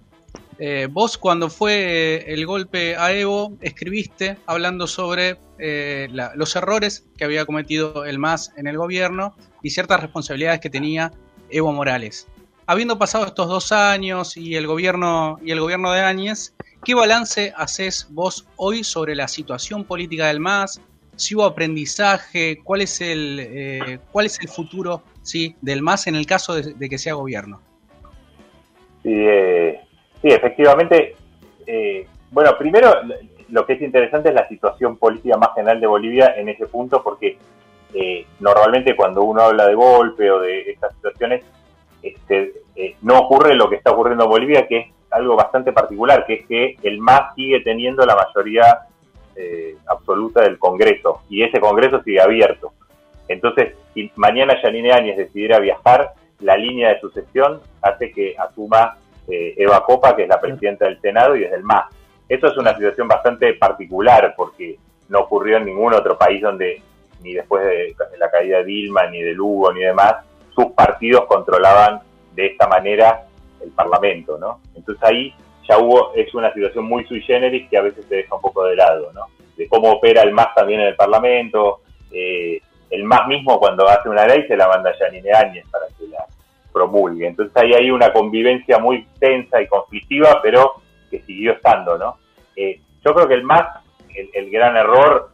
Eh, 0.58 0.88
vos 0.90 1.18
cuando 1.18 1.50
fue 1.50 2.24
el 2.32 2.46
golpe 2.46 2.96
a 2.96 3.12
Evo 3.12 3.56
escribiste 3.60 4.38
hablando 4.46 4.86
sobre 4.86 5.38
eh, 5.58 6.08
los 6.10 6.56
errores 6.56 7.06
que 7.18 7.24
había 7.24 7.44
cometido 7.44 8.04
el 8.06 8.18
MAS 8.18 8.52
en 8.56 8.66
el 8.66 8.78
gobierno 8.78 9.34
y 9.62 9.70
ciertas 9.70 10.00
responsabilidades 10.00 10.60
que 10.60 10.70
tenía 10.70 11.12
Evo 11.50 11.72
Morales. 11.72 12.26
Habiendo 12.66 12.98
pasado 12.98 13.26
estos 13.26 13.48
dos 13.48 13.70
años 13.70 14.36
y 14.36 14.56
el 14.56 14.66
gobierno 14.66 15.38
y 15.44 15.52
el 15.52 15.60
gobierno 15.60 15.92
de 15.92 16.00
Áñez, 16.00 16.54
¿qué 16.84 16.94
balance 16.94 17.52
haces 17.56 18.08
vos 18.10 18.46
hoy 18.56 18.82
sobre 18.82 19.14
la 19.14 19.28
situación 19.28 19.84
política 19.84 20.26
del 20.28 20.40
MAS, 20.40 20.80
si 21.16 21.34
hubo 21.34 21.44
aprendizaje, 21.44 22.60
cuál 22.64 22.82
es 22.82 23.00
el, 23.00 23.38
eh, 23.40 23.98
cuál 24.10 24.26
es 24.26 24.40
el 24.40 24.48
futuro 24.48 25.02
¿sí? 25.22 25.54
del 25.60 25.82
MAS 25.82 26.06
en 26.06 26.16
el 26.16 26.26
caso 26.26 26.54
de, 26.54 26.88
que 26.88 26.98
sea 26.98 27.14
gobierno. 27.14 27.60
Eh, 29.04 29.80
sí 30.22 30.28
efectivamente. 30.28 31.16
Eh, 31.66 32.06
bueno, 32.30 32.56
primero 32.58 32.92
lo 33.48 33.66
que 33.66 33.74
es 33.74 33.82
interesante 33.82 34.28
es 34.30 34.34
la 34.34 34.48
situación 34.48 34.96
política 34.96 35.36
más 35.36 35.54
general 35.54 35.80
de 35.80 35.86
Bolivia 35.86 36.34
en 36.36 36.48
ese 36.48 36.66
punto, 36.66 37.02
porque 37.02 37.38
normalmente 38.40 38.94
cuando 38.94 39.22
uno 39.22 39.40
habla 39.40 39.66
de 39.66 39.74
golpe 39.74 40.30
o 40.30 40.40
de 40.40 40.70
estas 40.70 40.94
situaciones, 40.96 41.44
este, 42.02 42.52
no 43.00 43.20
ocurre 43.20 43.54
lo 43.54 43.70
que 43.70 43.76
está 43.76 43.92
ocurriendo 43.92 44.24
en 44.24 44.30
Bolivia, 44.30 44.66
que 44.66 44.78
es 44.78 44.86
algo 45.10 45.36
bastante 45.36 45.72
particular, 45.72 46.26
que 46.26 46.34
es 46.34 46.46
que 46.46 46.76
el 46.82 46.98
MAS 46.98 47.34
sigue 47.34 47.60
teniendo 47.60 48.04
la 48.04 48.16
mayoría 48.16 48.80
eh, 49.34 49.76
absoluta 49.86 50.42
del 50.42 50.58
Congreso 50.58 51.22
y 51.28 51.42
ese 51.42 51.60
Congreso 51.60 52.02
sigue 52.02 52.20
abierto. 52.20 52.72
Entonces, 53.28 53.74
si 53.94 54.10
mañana 54.16 54.60
Yanine 54.62 54.92
Áñez 54.92 55.16
decidiera 55.16 55.58
viajar, 55.58 56.12
la 56.40 56.56
línea 56.56 56.90
de 56.90 57.00
sucesión 57.00 57.60
hace 57.82 58.12
que 58.12 58.34
asuma 58.38 58.98
eh, 59.28 59.54
Eva 59.56 59.84
Copa, 59.84 60.14
que 60.14 60.22
es 60.22 60.28
la 60.28 60.40
presidenta 60.40 60.86
del 60.86 61.00
Senado 61.00 61.36
y 61.36 61.44
es 61.44 61.50
del 61.50 61.62
MAS. 61.62 61.86
Eso 62.28 62.48
es 62.48 62.56
una 62.56 62.74
situación 62.74 63.08
bastante 63.08 63.54
particular 63.54 64.34
porque 64.36 64.78
no 65.08 65.20
ocurrió 65.20 65.58
en 65.58 65.66
ningún 65.66 65.94
otro 65.94 66.18
país 66.18 66.42
donde, 66.42 66.82
ni 67.22 67.34
después 67.34 67.64
de 67.64 67.94
la 68.18 68.30
caída 68.30 68.58
de 68.58 68.64
Dilma, 68.64 69.06
ni 69.06 69.22
de 69.22 69.32
Lugo, 69.32 69.72
ni 69.72 69.80
demás, 69.80 70.16
sus 70.54 70.66
partidos 70.72 71.26
controlaban 71.26 72.00
de 72.34 72.46
esta 72.46 72.66
manera 72.66 73.26
el 73.62 73.70
Parlamento, 73.70 74.38
¿no? 74.38 74.60
Entonces 74.74 75.02
ahí 75.04 75.34
ya 75.68 75.78
hubo, 75.78 76.14
es 76.14 76.32
una 76.34 76.52
situación 76.52 76.84
muy 76.84 77.04
sui 77.06 77.20
generis 77.22 77.68
que 77.68 77.78
a 77.78 77.82
veces 77.82 78.04
se 78.06 78.16
deja 78.16 78.34
un 78.34 78.40
poco 78.40 78.64
de 78.64 78.76
lado, 78.76 79.12
¿no? 79.12 79.26
De 79.56 79.68
cómo 79.68 79.92
opera 79.92 80.22
el 80.22 80.32
MAS 80.32 80.54
también 80.54 80.80
en 80.80 80.88
el 80.88 80.96
Parlamento, 80.96 81.80
eh, 82.10 82.60
el 82.90 83.04
MAS 83.04 83.26
mismo 83.26 83.58
cuando 83.58 83.88
hace 83.88 84.08
una 84.08 84.26
ley 84.26 84.46
se 84.46 84.56
la 84.56 84.68
manda 84.68 84.90
a 84.90 84.96
Janine 84.96 85.32
Áñez 85.32 85.64
para 85.70 85.86
que 85.98 86.06
la 86.08 86.24
promulgue. 86.76 87.26
Entonces 87.26 87.56
ahí 87.56 87.72
hay 87.72 87.90
una 87.90 88.12
convivencia 88.12 88.78
muy 88.78 89.06
tensa 89.18 89.62
y 89.62 89.66
conflictiva, 89.66 90.40
pero 90.42 90.74
que 91.10 91.22
siguió 91.22 91.52
estando, 91.52 91.96
¿no? 91.96 92.18
Eh, 92.54 92.80
yo 93.02 93.14
creo 93.14 93.26
que 93.26 93.34
el 93.34 93.44
MAS, 93.44 93.66
el, 94.34 94.50
gran 94.50 94.76
error 94.76 95.30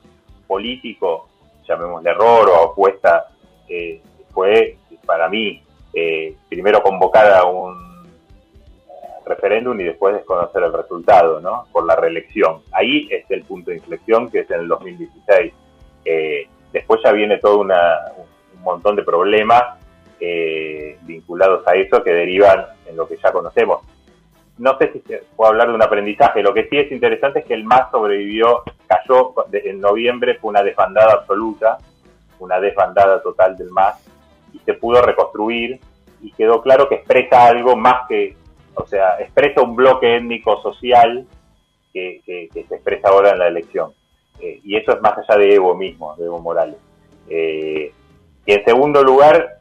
político, 0.47 1.29
llamémosle 1.67 2.11
error 2.11 2.49
o 2.49 2.71
apuesta, 2.71 3.27
eh, 3.69 4.01
fue 4.33 4.77
para 5.05 5.29
mí 5.29 5.61
primero 6.49 6.81
convocar 6.83 7.33
a 7.33 7.45
un 7.45 8.07
referéndum 9.27 9.81
y 9.81 9.85
después 9.85 10.15
desconocer 10.15 10.63
el 10.63 10.73
resultado, 10.73 11.41
¿no? 11.41 11.67
Por 11.73 11.85
la 11.87 11.97
reelección. 11.97 12.63
Ahí 12.71 13.09
es 13.11 13.29
el 13.31 13.43
punto 13.43 13.71
de 13.71 13.79
inflexión 13.79 14.31
que 14.31 14.41
es 14.41 14.51
en 14.51 14.61
el 14.61 14.69
2016. 14.69 15.53
Eh, 16.05 16.49
después 16.73 17.01
ya 17.05 17.13
viene 17.13 17.39
todo 17.39 17.59
una, 17.59 17.99
un 18.55 18.63
montón 18.63 18.97
de 18.97 19.03
problemas 19.03 19.82
eh, 20.25 20.99
vinculados 21.03 21.67
a 21.67 21.73
eso 21.75 22.03
que 22.05 22.13
derivan 22.13 22.65
en 22.87 22.97
lo 22.97 23.09
que 23.09 23.17
ya 23.17 23.33
conocemos. 23.33 23.81
No 24.59 24.79
sé 24.79 24.93
si 24.93 25.01
se 25.01 25.25
puedo 25.35 25.51
hablar 25.51 25.69
de 25.69 25.75
un 25.75 25.83
aprendizaje. 25.83 26.43
Lo 26.43 26.55
que 26.55 26.69
sí 26.69 26.79
es 26.79 26.93
interesante 26.93 27.41
es 27.41 27.47
que 27.47 27.55
el 27.55 27.65
MAS 27.65 27.91
sobrevivió, 27.91 28.63
cayó 28.87 29.35
en 29.53 29.81
noviembre, 29.81 30.39
fue 30.41 30.51
una 30.51 30.63
desbandada 30.63 31.15
absoluta, 31.15 31.79
una 32.39 32.61
desbandada 32.61 33.21
total 33.21 33.57
del 33.57 33.71
MAS, 33.71 33.97
y 34.53 34.59
se 34.61 34.75
pudo 34.75 35.03
reconstruir 35.03 35.81
y 36.21 36.31
quedó 36.33 36.63
claro 36.63 36.89
que 36.89 36.97
expresa 36.97 37.47
algo 37.47 37.75
más 37.75 38.07
que 38.09 38.37
o 38.75 38.87
sea, 38.87 39.17
expresa 39.21 39.61
un 39.63 39.75
bloque 39.77 40.17
étnico-social 40.17 41.27
que, 41.93 42.23
se 42.25 42.61
expresa 42.61 43.09
ahora 43.09 43.33
en 43.33 43.39
la 43.41 43.49
elección. 43.49 43.93
Eh, 44.41 44.61
y 44.65 44.77
eso 44.77 44.93
es 44.93 45.01
más 45.03 45.17
allá 45.19 45.39
de 45.39 45.55
Evo 45.55 45.75
mismo, 45.75 46.15
de 46.17 46.25
Evo 46.25 46.41
Morales. 46.41 46.77
Eh, 47.29 47.93
y 48.47 48.53
en 48.53 48.65
segundo 48.65 49.03
lugar, 49.03 49.59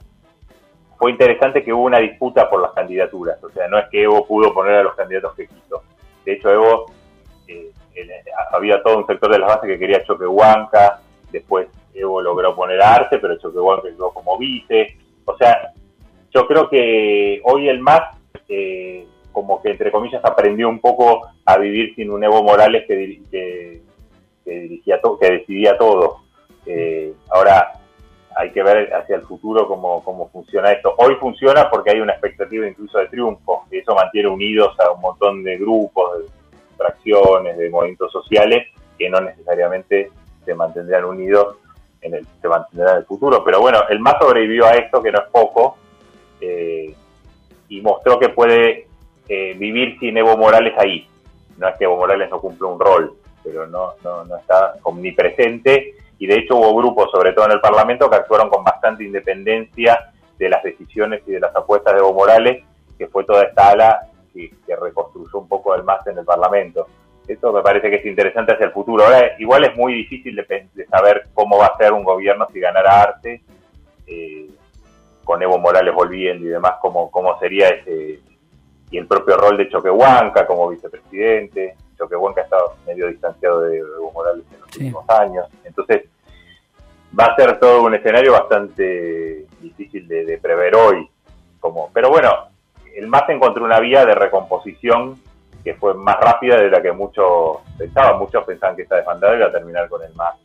fue 1.01 1.09
interesante 1.09 1.63
que 1.63 1.73
hubo 1.73 1.85
una 1.85 1.97
disputa 1.97 2.47
por 2.47 2.61
las 2.61 2.73
candidaturas. 2.73 3.43
O 3.43 3.49
sea, 3.49 3.67
no 3.67 3.79
es 3.79 3.85
que 3.89 4.03
Evo 4.03 4.23
pudo 4.27 4.53
poner 4.53 4.75
a 4.75 4.83
los 4.83 4.93
candidatos 4.93 5.33
que 5.33 5.47
quiso. 5.47 5.81
De 6.23 6.33
hecho, 6.33 6.51
Evo, 6.51 6.85
eh, 7.47 7.71
había 8.51 8.83
todo 8.83 8.99
un 8.99 9.07
sector 9.07 9.31
de 9.31 9.39
las 9.39 9.47
bases 9.47 9.67
que 9.67 9.79
quería 9.79 10.03
Choquehuanca, 10.03 11.01
después 11.31 11.69
Evo 11.95 12.21
logró 12.21 12.55
poner 12.55 12.79
a 12.83 12.93
Arce, 12.93 13.17
pero 13.17 13.35
Choquehuanca 13.39 13.89
quedó 13.89 14.11
como 14.11 14.37
vice. 14.37 14.95
O 15.25 15.35
sea, 15.37 15.73
yo 16.29 16.45
creo 16.45 16.69
que 16.69 17.41
hoy 17.45 17.67
el 17.67 17.79
MAS 17.79 18.03
eh, 18.47 19.07
como 19.31 19.59
que 19.59 19.71
entre 19.71 19.91
comillas 19.91 20.23
aprendió 20.23 20.69
un 20.69 20.81
poco 20.81 21.27
a 21.45 21.57
vivir 21.57 21.95
sin 21.95 22.11
un 22.11 22.23
Evo 22.23 22.43
Morales 22.43 22.85
que, 22.87 22.95
dirigía 24.45 24.99
que 25.19 25.31
decidía 25.31 25.75
todo. 25.79 26.17
Eh, 26.67 27.11
ahora 27.31 27.80
hay 28.35 28.51
que 28.51 28.63
ver 28.63 28.93
hacia 28.93 29.17
el 29.17 29.23
futuro 29.23 29.67
cómo, 29.67 30.03
cómo 30.03 30.29
funciona 30.29 30.71
esto. 30.71 30.93
Hoy 30.97 31.15
funciona 31.15 31.69
porque 31.69 31.91
hay 31.91 31.99
una 31.99 32.13
expectativa 32.13 32.67
incluso 32.67 32.97
de 32.99 33.07
triunfo, 33.07 33.65
y 33.71 33.79
eso 33.79 33.95
mantiene 33.95 34.29
unidos 34.29 34.77
a 34.79 34.91
un 34.91 35.01
montón 35.01 35.43
de 35.43 35.57
grupos, 35.57 36.19
de 36.19 36.25
fracciones, 36.77 37.57
de 37.57 37.69
movimientos 37.69 38.11
sociales 38.11 38.67
que 38.97 39.09
no 39.09 39.19
necesariamente 39.19 40.11
se 40.45 40.53
mantendrán 40.53 41.05
unidos 41.05 41.57
en 42.01 42.15
el, 42.15 42.27
se 42.41 42.47
mantendrán 42.47 42.93
en 42.93 42.97
el 42.99 43.05
futuro. 43.05 43.43
Pero 43.43 43.59
bueno, 43.59 43.79
el 43.89 43.99
más 43.99 44.15
sobrevivió 44.19 44.65
a 44.65 44.73
esto, 44.73 45.01
que 45.01 45.11
no 45.11 45.19
es 45.19 45.29
poco, 45.31 45.77
eh, 46.39 46.93
y 47.69 47.81
mostró 47.81 48.19
que 48.19 48.29
puede 48.29 48.87
eh, 49.27 49.53
vivir 49.57 49.97
sin 49.99 50.17
Evo 50.17 50.37
Morales 50.37 50.73
ahí. 50.77 51.07
No 51.57 51.67
es 51.67 51.77
que 51.77 51.85
Evo 51.85 51.97
Morales 51.97 52.29
no 52.29 52.39
cumple 52.39 52.67
un 52.67 52.79
rol, 52.79 53.13
pero 53.43 53.67
no, 53.67 53.93
no, 54.03 54.23
no 54.25 54.37
está 54.37 54.75
omnipresente 54.83 55.95
y 56.21 56.27
de 56.27 56.35
hecho 56.35 56.55
hubo 56.55 56.75
grupos, 56.75 57.09
sobre 57.09 57.33
todo 57.33 57.45
en 57.45 57.53
el 57.53 57.59
Parlamento, 57.59 58.07
que 58.07 58.15
actuaron 58.15 58.47
con 58.47 58.63
bastante 58.63 59.03
independencia 59.03 60.11
de 60.37 60.49
las 60.49 60.61
decisiones 60.61 61.23
y 61.25 61.31
de 61.31 61.39
las 61.39 61.55
apuestas 61.55 61.95
de 61.95 61.99
Evo 61.99 62.13
Morales, 62.13 62.63
que 62.95 63.07
fue 63.07 63.23
toda 63.23 63.41
esta 63.41 63.71
ala 63.71 64.07
que, 64.31 64.51
reconstruyó 64.79 65.39
un 65.39 65.47
poco 65.47 65.73
el 65.73 65.83
MAS 65.83 66.05
en 66.05 66.19
el 66.19 66.23
Parlamento. 66.23 66.85
Esto 67.27 67.51
me 67.51 67.63
parece 67.63 67.89
que 67.89 67.95
es 67.95 68.05
interesante 68.05 68.53
hacia 68.53 68.67
el 68.67 68.71
futuro. 68.71 69.03
Ahora, 69.03 69.31
igual 69.39 69.63
es 69.63 69.75
muy 69.75 69.95
difícil 69.95 70.35
de, 70.35 70.85
saber 70.85 71.23
cómo 71.33 71.57
va 71.57 71.65
a 71.65 71.77
ser 71.77 71.91
un 71.91 72.03
gobierno 72.03 72.47
si 72.53 72.59
ganara 72.59 73.01
Arte. 73.01 73.41
Eh, 74.05 74.47
con 75.23 75.41
Evo 75.41 75.57
Morales 75.57 75.95
volviendo 75.95 76.45
y 76.45 76.49
demás, 76.49 76.73
cómo, 76.81 77.09
cómo 77.09 77.39
sería 77.39 77.69
ese, 77.69 78.19
y 78.91 78.97
el 78.97 79.07
propio 79.07 79.37
rol 79.37 79.57
de 79.57 79.69
Choquehuanca 79.69 80.45
como 80.45 80.69
vicepresidente. 80.69 81.73
Choquehuanca 82.01 82.41
ha 82.41 82.43
estado 82.45 82.75
medio 82.87 83.07
distanciado 83.07 83.61
de 83.61 83.77
Evo 83.77 84.11
Morales 84.11 84.43
en 84.51 84.59
los 84.59 84.75
últimos 84.75 85.09
años. 85.09 85.45
Entonces, 85.63 86.03
va 87.17 87.25
a 87.25 87.35
ser 87.35 87.59
todo 87.59 87.83
un 87.83 87.93
escenario 87.93 88.31
bastante 88.31 89.45
difícil 89.59 90.07
de, 90.07 90.39
prever 90.41 90.75
hoy. 90.75 91.07
Como, 91.59 91.91
pero 91.93 92.09
bueno, 92.09 92.29
el 92.95 93.07
MAS 93.07 93.29
encontró 93.29 93.63
una 93.63 93.79
vía 93.79 94.03
de 94.03 94.15
recomposición 94.15 95.21
que 95.63 95.75
fue 95.75 95.93
más 95.93 96.19
rápida 96.19 96.57
de 96.57 96.71
la 96.71 96.81
que 96.81 96.91
muchos 96.91 97.59
pensaban. 97.77 98.17
Muchos 98.17 98.43
pensaban 98.45 98.75
que 98.75 98.81
esta 98.81 98.95
desbandada 98.95 99.35
iba 99.35 99.45
a 99.45 99.51
terminar 99.51 99.87
con 99.87 100.01
el 100.01 100.13
MAS 100.15 100.37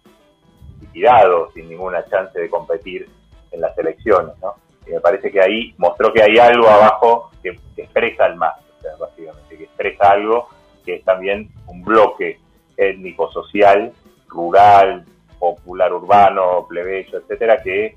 liquidado, 0.81 1.51
sin 1.53 1.71
ninguna 1.71 2.05
chance 2.05 2.39
de 2.39 2.51
competir 2.51 3.09
en 3.51 3.61
las 3.63 3.77
elecciones, 3.79 4.35
¿no? 4.43 4.57
Y 4.87 4.91
me 4.91 5.01
parece 5.01 5.33
que 5.33 5.41
ahí 5.41 5.75
mostró 5.79 6.13
que 6.13 6.23
hay 6.23 6.37
algo 6.39 6.69
abajo 6.69 7.31
que, 7.43 7.59
expresa 7.79 8.27
el 8.27 8.37
más, 8.37 8.55
o 8.79 8.83
sea, 8.83 8.93
básicamente, 8.99 9.57
que 9.57 9.65
expresa 9.65 10.11
algo 10.11 10.49
que 10.87 10.95
es 10.95 11.05
también 11.05 11.51
un 11.67 11.83
bloque 11.83 12.39
étnico-social, 12.79 13.93
rural, 14.29 15.05
popular 15.39 15.93
urbano, 15.93 16.67
plebeyo, 16.69 17.19
etcétera, 17.19 17.63
que 17.63 17.97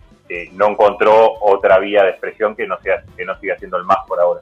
no 0.54 0.70
encontró 0.70 1.34
otra 1.42 1.80
vía 1.80 2.04
de 2.04 2.12
expresión 2.12 2.56
que 2.56 2.68
no 2.68 2.78
sea 2.82 3.04
que 3.16 3.26
no 3.26 3.38
siga 3.40 3.58
siendo 3.58 3.78
el 3.78 3.86
más 3.86 3.98
por 4.08 4.20
ahora. 4.20 4.42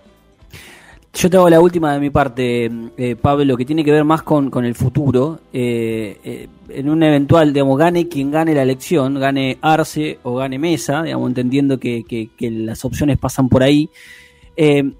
Yo 1.14 1.32
te 1.32 1.38
hago 1.38 1.50
la 1.50 1.60
última 1.60 1.94
de 1.94 2.00
mi 2.00 2.12
parte, 2.12 2.70
eh, 2.96 3.16
Pablo, 3.16 3.58
que 3.58 3.66
tiene 3.66 3.84
que 3.84 3.92
ver 3.92 4.04
más 4.04 4.22
con, 4.22 4.52
el 4.64 4.76
futuro. 4.76 5.40
Eh, 5.52 6.20
eh, 6.24 6.48
en 6.70 6.90
un 6.90 7.02
eventual, 7.02 7.54
digamos, 7.54 7.80
gane 7.80 8.08
quien 8.08 8.30
gane 8.30 8.54
la 8.54 8.62
elección, 8.62 9.20
gane 9.20 9.58
Arce 9.62 10.20
o 10.22 10.36
gane 10.36 10.60
Mesa, 10.60 11.02
digamos, 11.02 11.30
entendiendo 11.30 11.80
que, 11.80 12.04
que 12.04 12.52
las 12.52 12.86
opciones 12.86 13.18
pasan 13.18 13.50
por 13.50 13.64
ahí. 13.64 13.90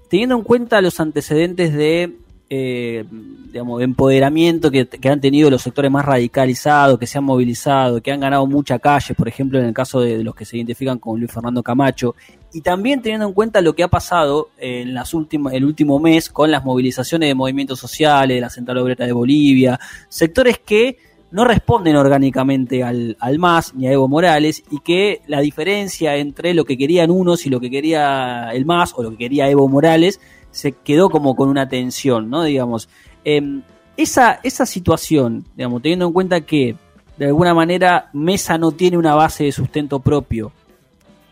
teniendo 0.08 0.34
en 0.34 0.42
cuenta 0.42 0.80
los 0.80 0.98
antecedentes 0.98 1.72
de 1.72 2.16
eh, 2.50 3.04
digamos, 3.10 3.78
de 3.78 3.84
empoderamiento 3.84 4.70
que, 4.70 4.88
han 5.08 5.20
tenido 5.20 5.50
los 5.50 5.62
sectores 5.62 5.90
más 5.90 6.04
radicalizados, 6.04 6.98
que 6.98 7.06
se 7.06 7.18
han 7.18 7.24
movilizado, 7.24 8.00
que 8.02 8.10
han 8.10 8.20
ganado 8.20 8.46
mucha 8.46 8.78
calle, 8.78 9.14
por 9.14 9.28
ejemplo, 9.28 9.58
en 9.58 9.66
el 9.66 9.74
caso 9.74 10.00
de, 10.00 10.22
los 10.24 10.34
que 10.34 10.44
se 10.44 10.56
identifican 10.56 10.98
con 10.98 11.18
Luis 11.18 11.30
Fernando 11.30 11.62
Camacho, 11.62 12.14
y 12.52 12.62
también 12.62 13.02
teniendo 13.02 13.26
en 13.26 13.34
cuenta 13.34 13.60
lo 13.60 13.74
que 13.74 13.82
ha 13.82 13.88
pasado 13.88 14.48
en 14.58 14.94
las 14.94 15.12
últimas, 15.12 15.52
el 15.52 15.64
último 15.64 15.98
mes 15.98 16.30
con 16.30 16.50
las 16.50 16.64
movilizaciones 16.64 17.28
de 17.28 17.34
movimientos 17.34 17.78
sociales, 17.78 18.36
de 18.36 18.40
la 18.40 18.50
Central 18.50 18.78
Obrera 18.78 19.04
de 19.04 19.12
Bolivia, 19.12 19.78
sectores 20.08 20.58
que 20.58 20.96
no 21.30 21.44
responden 21.44 21.96
orgánicamente 21.96 22.82
al, 22.82 23.16
al 23.20 23.38
MAS 23.38 23.74
ni 23.74 23.86
a 23.86 23.92
Evo 23.92 24.08
Morales 24.08 24.62
y 24.70 24.80
que 24.80 25.20
la 25.26 25.40
diferencia 25.40 26.16
entre 26.16 26.54
lo 26.54 26.64
que 26.64 26.78
querían 26.78 27.10
unos 27.10 27.44
y 27.44 27.50
lo 27.50 27.60
que 27.60 27.70
quería 27.70 28.50
el 28.54 28.64
MAS 28.64 28.94
o 28.96 29.02
lo 29.02 29.10
que 29.10 29.18
quería 29.18 29.50
Evo 29.50 29.68
Morales 29.68 30.20
se 30.50 30.72
quedó 30.72 31.10
como 31.10 31.34
con 31.34 31.48
una 31.48 31.68
tensión, 31.68 32.30
¿no? 32.30 32.42
Digamos, 32.44 32.88
em, 33.24 33.62
esa, 33.96 34.40
esa 34.42 34.66
situación, 34.66 35.44
digamos, 35.56 35.82
teniendo 35.82 36.06
en 36.06 36.12
cuenta 36.12 36.40
que 36.40 36.76
de 37.16 37.26
alguna 37.26 37.52
manera 37.52 38.10
Mesa 38.12 38.58
no 38.58 38.72
tiene 38.72 38.96
una 38.96 39.14
base 39.14 39.44
de 39.44 39.52
sustento 39.52 40.00
propio, 40.00 40.52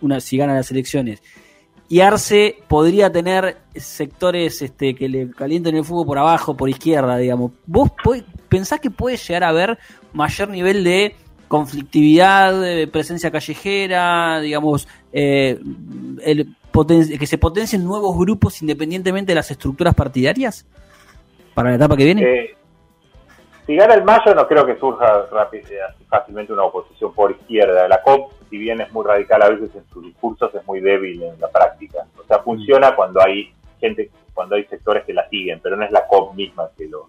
una, 0.01 0.21
si 0.21 0.37
gana 0.37 0.55
las 0.55 0.71
elecciones. 0.71 1.23
Y 1.89 2.01
Arce 2.01 2.59
podría 2.67 3.13
tener 3.13 3.59
sectores 3.77 4.61
este, 4.61 4.97
que 4.97 5.09
le 5.09 5.31
calienten 5.31 5.77
el 5.77 5.85
fútbol 5.85 6.07
por 6.07 6.19
abajo, 6.19 6.57
por 6.57 6.69
izquierda, 6.69 7.17
digamos. 7.17 7.53
¿Vos 7.65 7.93
pensás 8.49 8.81
que 8.81 8.91
puede 8.91 9.17
llegar 9.17 9.45
a 9.45 9.51
haber 9.51 9.79
mayor 10.13 10.49
nivel 10.49 10.83
de 10.83 11.15
conflictividad, 11.47 12.61
de 12.61 12.89
presencia 12.89 13.31
callejera, 13.31 14.41
digamos, 14.41 14.89
eh, 15.13 15.61
el, 16.25 16.57
que 16.85 17.27
se 17.27 17.39
potencien 17.39 17.85
nuevos 17.85 18.19
grupos 18.19 18.61
independientemente 18.61 19.33
de 19.33 19.37
las 19.37 19.51
estructuras 19.51 19.95
partidarias 19.95 20.67
para 21.55 21.71
la 21.71 21.77
etapa 21.77 21.97
que 21.97 22.05
viene? 22.05 22.23
Eh, 22.23 22.57
si 23.67 23.75
gana 23.75 23.95
el 23.95 24.05
Mayo 24.05 24.33
no 24.33 24.47
creo 24.47 24.65
que 24.65 24.77
surja 24.77 25.27
eh, 25.53 25.79
fácilmente 26.09 26.53
una 26.53 26.63
oposición 26.63 27.13
por 27.13 27.33
izquierda. 27.33 27.89
La 27.89 28.01
COP, 28.01 28.33
si 28.49 28.59
bien 28.59 28.81
es 28.81 28.93
muy 28.93 29.05
radical 29.05 29.43
a 29.43 29.49
veces 29.49 29.75
en 29.75 29.85
sus 29.93 30.05
discursos, 30.05 30.55
es 30.55 30.65
muy 30.67 30.81
débil 30.81 31.21
en 31.23 31.41
la 31.41 31.49
práctica. 31.49 32.07
O 32.17 32.25
sea, 32.25 32.39
funciona 32.39 32.95
cuando 32.95 33.21
hay 33.21 33.53
gente, 33.81 34.11
cuando 34.33 34.55
hay 34.55 34.65
sectores 34.67 35.05
que 35.05 35.13
la 35.13 35.29
siguen, 35.29 35.59
pero 35.61 35.77
no 35.77 35.85
es 35.85 35.91
la 35.91 36.07
COP 36.07 36.35
misma 36.35 36.71
que 36.79 36.87
lo 36.87 37.09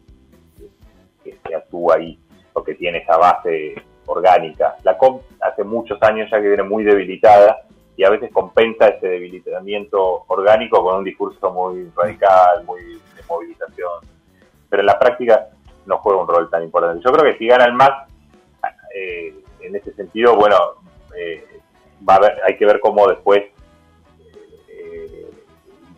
que, 1.23 1.55
actúa 1.55 1.95
ahí 1.95 2.17
o 2.53 2.63
que 2.63 2.73
tiene 2.73 2.99
esa 2.99 3.17
base 3.17 3.75
orgánica. 4.07 4.77
La 4.83 4.97
COP 4.97 5.21
hace 5.41 5.63
muchos 5.63 6.01
años 6.01 6.27
ya 6.31 6.41
que 6.41 6.47
viene 6.47 6.63
muy 6.63 6.83
debilitada 6.83 7.66
y 7.97 8.03
a 8.03 8.11
veces 8.11 8.31
compensa 8.31 8.87
ese 8.87 9.07
debilitamiento 9.07 10.23
orgánico 10.27 10.83
con 10.83 10.97
un 10.97 11.03
discurso 11.03 11.51
muy 11.51 11.89
radical, 11.95 12.63
muy 12.63 12.81
de 12.83 13.23
movilización. 13.27 14.05
Pero 14.69 14.81
en 14.81 14.85
la 14.85 14.99
práctica 14.99 15.47
no 15.87 15.97
juega 15.97 16.21
un 16.21 16.27
rol 16.27 16.47
tan 16.49 16.63
importante. 16.63 17.03
Yo 17.03 17.11
creo 17.11 17.31
que 17.31 17.39
si 17.39 17.47
gana 17.47 17.65
el 17.65 17.73
MAS, 17.73 18.07
eh, 18.95 19.33
en 19.61 19.75
ese 19.75 19.93
sentido, 19.93 20.35
bueno, 20.35 20.55
eh, 21.17 21.43
va 22.07 22.15
a 22.15 22.31
hay 22.45 22.55
que 22.55 22.65
ver 22.67 22.79
cómo 22.79 23.07
después 23.07 23.45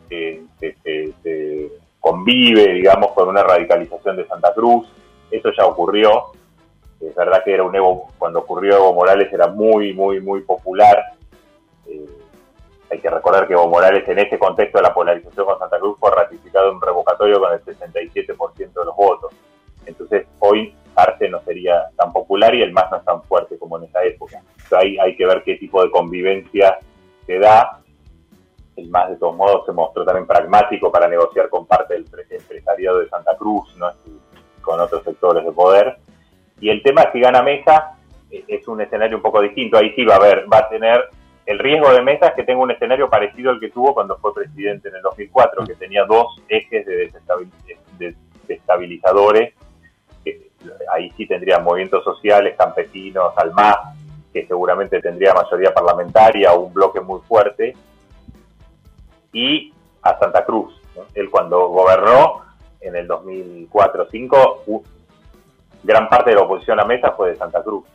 eh, 0.09 0.43
se, 0.57 1.71
convive, 1.99 2.75
digamos, 2.75 3.11
con 3.11 3.27
una 3.27 3.43
radicalización 3.43 4.15
de 4.15 4.25
Santa 4.25 4.53
Cruz. 4.53 4.87
Eso 5.29 5.49
ya 5.55 5.65
ocurrió. 5.65 6.31
Es 7.01 7.13
verdad 7.13 7.43
que 7.43 7.53
era 7.53 7.63
un 7.63 7.75
Evo, 7.75 8.07
cuando 8.17 8.39
ocurrió 8.39 8.77
Evo 8.77 8.93
Morales 8.93 9.31
era 9.33 9.47
muy, 9.47 9.93
muy, 9.93 10.21
muy 10.21 10.41
popular. 10.41 11.18
Hay 12.91 12.99
que 12.99 13.09
recordar 13.09 13.47
que 13.47 13.53
Evo 13.53 13.67
Morales 13.67 14.07
en 14.07 14.19
ese 14.19 14.39
contexto 14.39 14.79
de 14.79 14.83
la 14.83 14.93
polarización 14.93 15.45
con 15.45 15.59
Santa 15.59 15.79
Cruz 15.79 15.97
fue 15.99 16.11
ratificado 16.11 16.69
en 16.69 16.75
un 16.75 16.81
revocatorio 16.81 17.39
con 17.39 17.53
el 17.53 17.63
67% 17.63 18.57
de 18.57 18.85
los 18.85 18.95
votos. 18.95 19.31
Entonces 19.85 20.27
hoy 20.39 20.75
Arce 20.95 21.29
no 21.29 21.41
sería 21.41 21.89
tan 21.95 22.11
popular 22.11 22.53
y 22.55 22.61
el 22.61 22.71
MAS 22.71 22.91
no 22.91 22.97
es 22.97 23.05
tan 23.05 23.21
fuerte 23.23 23.57
como 23.57 23.77
en 23.77 23.85
esa 23.85 24.03
época. 24.03 24.41
ahí 24.71 24.97
hay 24.97 25.15
que 25.15 25.25
ver 25.25 25.43
qué 25.43 25.55
tipo 25.55 25.83
de 25.83 25.91
convivencia 25.91 26.79
se 27.25 27.39
da. 27.39 27.79
El 28.75 28.89
MAS 28.89 29.09
de 29.09 29.17
todos 29.17 29.35
modos 29.35 29.65
se 29.65 29.71
mostró 29.71 30.03
también 30.03 30.25
pragmático 30.25 30.91
para 30.91 31.07
negociar 31.07 31.49
con 31.49 31.65
parte 31.65 31.93
del 31.93 32.05
empresariado 32.29 32.99
de 32.99 33.09
Santa 33.09 33.35
Cruz, 33.37 33.75
¿no? 33.77 33.91
con 34.61 34.79
otros 34.79 35.03
sectores 35.03 35.43
de 35.45 35.51
poder. 35.51 35.97
Y 36.59 36.69
el 36.69 36.83
tema 36.83 37.09
si 37.11 37.19
gana 37.19 37.41
Mesa, 37.41 37.97
eh, 38.31 38.43
es 38.47 38.67
un 38.67 38.81
escenario 38.81 39.17
un 39.17 39.23
poco 39.23 39.41
distinto. 39.41 39.77
Ahí 39.77 39.93
sí 39.95 40.03
va 40.05 40.15
a 40.15 40.17
haber, 40.17 40.45
va 40.51 40.59
a 40.59 40.69
tener 40.69 41.09
el 41.49 41.59
riesgo 41.59 41.91
de 41.91 42.01
Mesa 42.01 42.27
es 42.27 42.33
que 42.35 42.43
tenga 42.43 42.61
un 42.61 42.71
escenario 42.71 43.09
parecido 43.09 43.51
al 43.51 43.59
que 43.59 43.69
tuvo 43.69 43.93
cuando 43.93 44.17
fue 44.17 44.33
presidente 44.33 44.89
en 44.89 44.95
el 44.95 45.01
2004, 45.01 45.65
que 45.65 45.75
tenía 45.75 46.05
dos 46.05 46.41
ejes 46.47 46.85
de 46.85 47.11
desestabilizadores 48.47 49.53
ahí 50.91 51.11
sí 51.15 51.25
tendría 51.25 51.59
movimientos 51.59 52.03
sociales, 52.03 52.55
campesinos, 52.57 53.33
al 53.37 53.53
MAS, 53.53 53.77
que 54.33 54.45
seguramente 54.45 55.01
tendría 55.01 55.33
mayoría 55.33 55.73
parlamentaria 55.73 56.53
o 56.53 56.61
un 56.61 56.73
bloque 56.73 56.99
muy 56.99 57.21
fuerte, 57.21 57.75
y 59.31 59.73
a 60.01 60.17
Santa 60.19 60.45
Cruz. 60.45 60.73
Él 61.13 61.29
cuando 61.29 61.69
gobernó 61.69 62.41
en 62.81 62.95
el 62.95 63.07
2004-2005, 63.07 64.83
gran 65.83 66.09
parte 66.09 66.31
de 66.31 66.35
la 66.35 66.43
oposición 66.43 66.79
a 66.79 66.85
Mesa 66.85 67.11
fue 67.11 67.29
de 67.29 67.35
Santa 67.37 67.63
Cruz. 67.63 67.85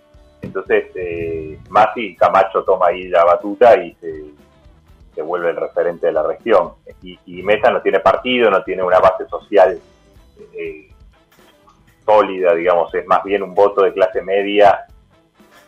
Entonces, 0.45 0.85
eh, 0.95 1.59
Masi 1.71 2.17
Camacho 2.17 2.63
toma 2.65 2.89
ahí 2.89 3.09
la 3.09 3.25
batuta 3.25 3.77
y 3.83 3.95
se, 3.95 5.23
vuelve 5.23 5.51
el 5.51 5.57
referente 5.57 6.07
de 6.07 6.13
la 6.13 6.23
región. 6.23 6.73
Y, 7.03 7.43
Mesa 7.43 7.71
no 7.71 7.83
tiene 7.83 8.01
partido, 8.01 8.51
no 8.51 8.63
tiene 8.63 8.83
una 8.83 8.99
base 8.99 9.27
social 9.29 9.79
eh, 10.53 10.89
sólida, 12.05 12.55
digamos, 12.55 12.95
es 12.95 13.07
más 13.07 13.23
bien 13.25 13.43
un 13.43 13.55
voto 13.55 13.83
de 13.83 13.93
clase 13.93 14.23
media 14.23 14.87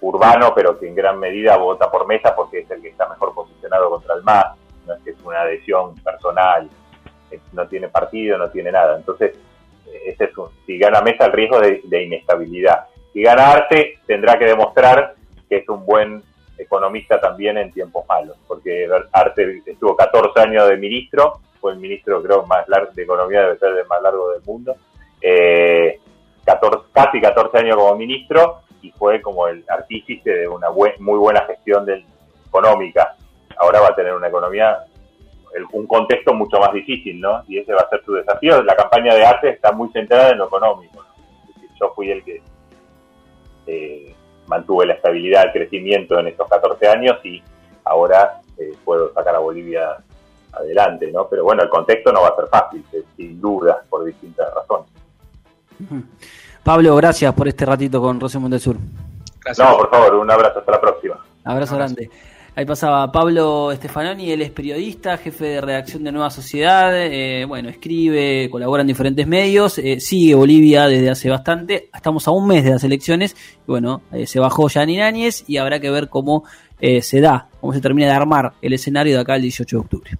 urbano, 0.01 0.53
pero 0.55 0.79
que 0.79 0.89
en 0.89 0.95
gran 0.95 1.19
medida 1.19 1.57
vota 1.57 1.91
por 1.91 2.07
mesa 2.07 2.35
porque 2.35 2.61
es 2.61 2.71
el 2.71 2.83
que 2.83 2.89
está 2.89 3.09
mejor 3.09 3.35
posicionado 3.35 3.91
contra 3.91 4.15
el 4.15 4.23
MAS, 4.23 4.57
no 4.87 4.95
es 4.95 5.03
que 5.03 5.11
es 5.11 5.21
una 5.25 5.41
adhesión 5.41 5.95
personal, 5.97 6.69
no 7.53 7.69
tiene 7.69 7.89
partido, 7.89 8.39
no 8.39 8.51
tiene 8.51 8.73
nada. 8.73 8.97
Entonces, 8.97 9.37
ese 10.05 10.25
es 10.25 10.31
si 10.67 10.79
gana 10.79 11.01
mesa 11.01 11.27
el 11.27 11.33
riesgo 11.33 11.61
de, 11.61 12.03
inestabilidad. 12.03 12.87
Si 13.17 13.23
gana 13.23 13.51
Arte, 13.51 14.01
tendrá 14.07 14.39
que 14.39 14.45
demostrar 14.45 15.15
que 15.49 15.57
es 15.57 15.69
un 15.71 15.87
buen 15.87 16.23
economista 16.59 17.19
también 17.19 17.57
en 17.57 17.73
tiempos 17.73 18.05
malos, 18.07 18.37
porque 18.47 18.87
Arte 19.11 19.63
estuvo 19.65 19.97
14 19.97 20.39
años 20.39 20.69
de 20.69 20.77
ministro, 20.77 21.41
fue 21.59 21.73
el 21.73 21.79
ministro 21.79 22.23
creo 22.23 22.45
más 22.45 22.69
largo 22.69 22.93
de 22.93 23.05
economía, 23.05 23.41
debe 23.41 23.59
ser 23.59 23.71
el 23.71 23.87
más 23.87 24.03
largo 24.03 24.33
del 24.33 24.43
mundo. 24.43 24.77
Eh, 25.23 25.99
casi 26.93 27.19
14 27.19 27.57
años 27.57 27.77
como 27.77 27.97
ministro 27.97 28.61
y 28.83 28.91
fue 28.91 29.23
como 29.23 29.49
el 29.49 29.65
artífice 29.67 30.31
de 30.31 30.47
una 30.47 30.69
muy 30.71 31.19
buena 31.19 31.41
gestión 31.47 31.87
del, 31.87 32.05
económica. 32.47 33.17
Ahora 33.57 33.81
va 33.81 33.89
a 33.89 33.95
tener 33.95 34.13
una 34.13 34.29
economía, 34.29 34.77
un 35.73 35.87
contexto 35.87 36.35
mucho 36.35 36.59
más 36.59 36.71
difícil, 36.75 37.19
¿no? 37.19 37.45
Y 37.49 37.61
ese 37.61 37.73
va 37.73 37.81
a 37.81 37.89
ser 37.89 38.05
su 38.05 38.13
desafío. 38.13 38.63
La 38.63 38.77
campaña 38.77 39.15
de 39.15 39.25
arte 39.25 39.49
está 39.49 39.73
muy 39.73 39.89
centrada 39.91 40.33
en 40.33 40.37
lo 40.37 40.49
económico. 40.49 41.03
Yo 41.81 41.95
fui 41.95 42.11
el 42.11 42.23
que 42.23 42.43
eh, 43.67 44.15
mantuve 44.47 44.87
la 44.87 44.95
estabilidad, 44.95 45.45
el 45.47 45.53
crecimiento 45.53 46.19
en 46.19 46.29
estos 46.29 46.49
14 46.49 46.89
años 46.89 47.19
y 47.25 47.43
ahora 47.85 48.41
eh, 48.59 48.75
puedo 48.85 49.13
sacar 49.13 49.37
a 49.37 49.39
Bolivia 49.39 49.97
adelante, 50.53 51.11
¿no? 51.13 51.29
Pero 51.29 51.45
bueno, 51.45 51.63
el 51.63 51.69
contexto 51.69 52.13
no 52.13 52.23
va 52.23 52.29
a 52.29 52.37
ser 52.37 52.47
fácil, 52.49 52.85
sin 53.17 53.41
duda, 53.41 53.83
por 53.89 54.05
distintas 54.05 54.49
razones. 54.55 54.89
Pablo, 56.65 56.97
gracias 56.97 57.33
por 57.35 57.47
este 57.49 57.65
ratito 57.65 58.01
con 58.01 58.19
Rosemont 58.19 58.51
del 58.51 58.61
Sur. 58.61 58.77
Gracias. 59.45 59.69
No, 59.69 59.77
por 59.77 59.91
favor, 59.91 60.15
un 60.15 60.31
abrazo, 60.31 60.61
hasta 60.61 60.73
la 60.73 60.81
próxima. 60.81 61.25
Abrazo, 61.45 61.77
grande. 61.77 62.11
Ahí 62.59 62.64
pasaba 62.64 63.12
Pablo 63.12 63.71
Stefanoni, 63.75 64.31
él 64.31 64.40
es 64.40 64.51
periodista, 64.51 65.19
jefe 65.19 65.45
de 65.45 65.61
redacción 65.61 66.03
de 66.03 66.11
Nueva 66.11 66.31
Sociedad, 66.31 66.90
eh, 66.97 67.45
bueno, 67.45 67.69
escribe, 67.69 68.49
colabora 68.51 68.81
en 68.81 68.87
diferentes 68.87 69.27
medios, 69.27 69.77
eh, 69.77 70.01
sigue 70.01 70.35
Bolivia 70.35 70.87
desde 70.87 71.11
hace 71.11 71.29
bastante, 71.29 71.90
estamos 71.95 72.27
a 72.27 72.31
un 72.31 72.47
mes 72.47 72.64
de 72.64 72.71
las 72.71 72.83
elecciones, 72.83 73.37
y 73.59 73.71
bueno, 73.71 74.01
eh, 74.11 74.27
se 74.27 74.40
bajó 74.40 74.71
Yanni 74.71 75.03
Áñez 75.03 75.45
y 75.47 75.59
habrá 75.59 75.81
que 75.81 75.90
ver 75.90 76.09
cómo 76.09 76.45
se 76.81 77.21
da, 77.21 77.49
cómo 77.61 77.75
se 77.75 77.83
termina 77.83 78.09
de 78.09 78.14
armar 78.14 78.55
el 78.62 78.73
escenario 78.73 79.16
de 79.16 79.21
acá 79.21 79.37
el 79.37 79.42
18 79.42 79.77
de 79.77 79.81
octubre. 79.81 80.19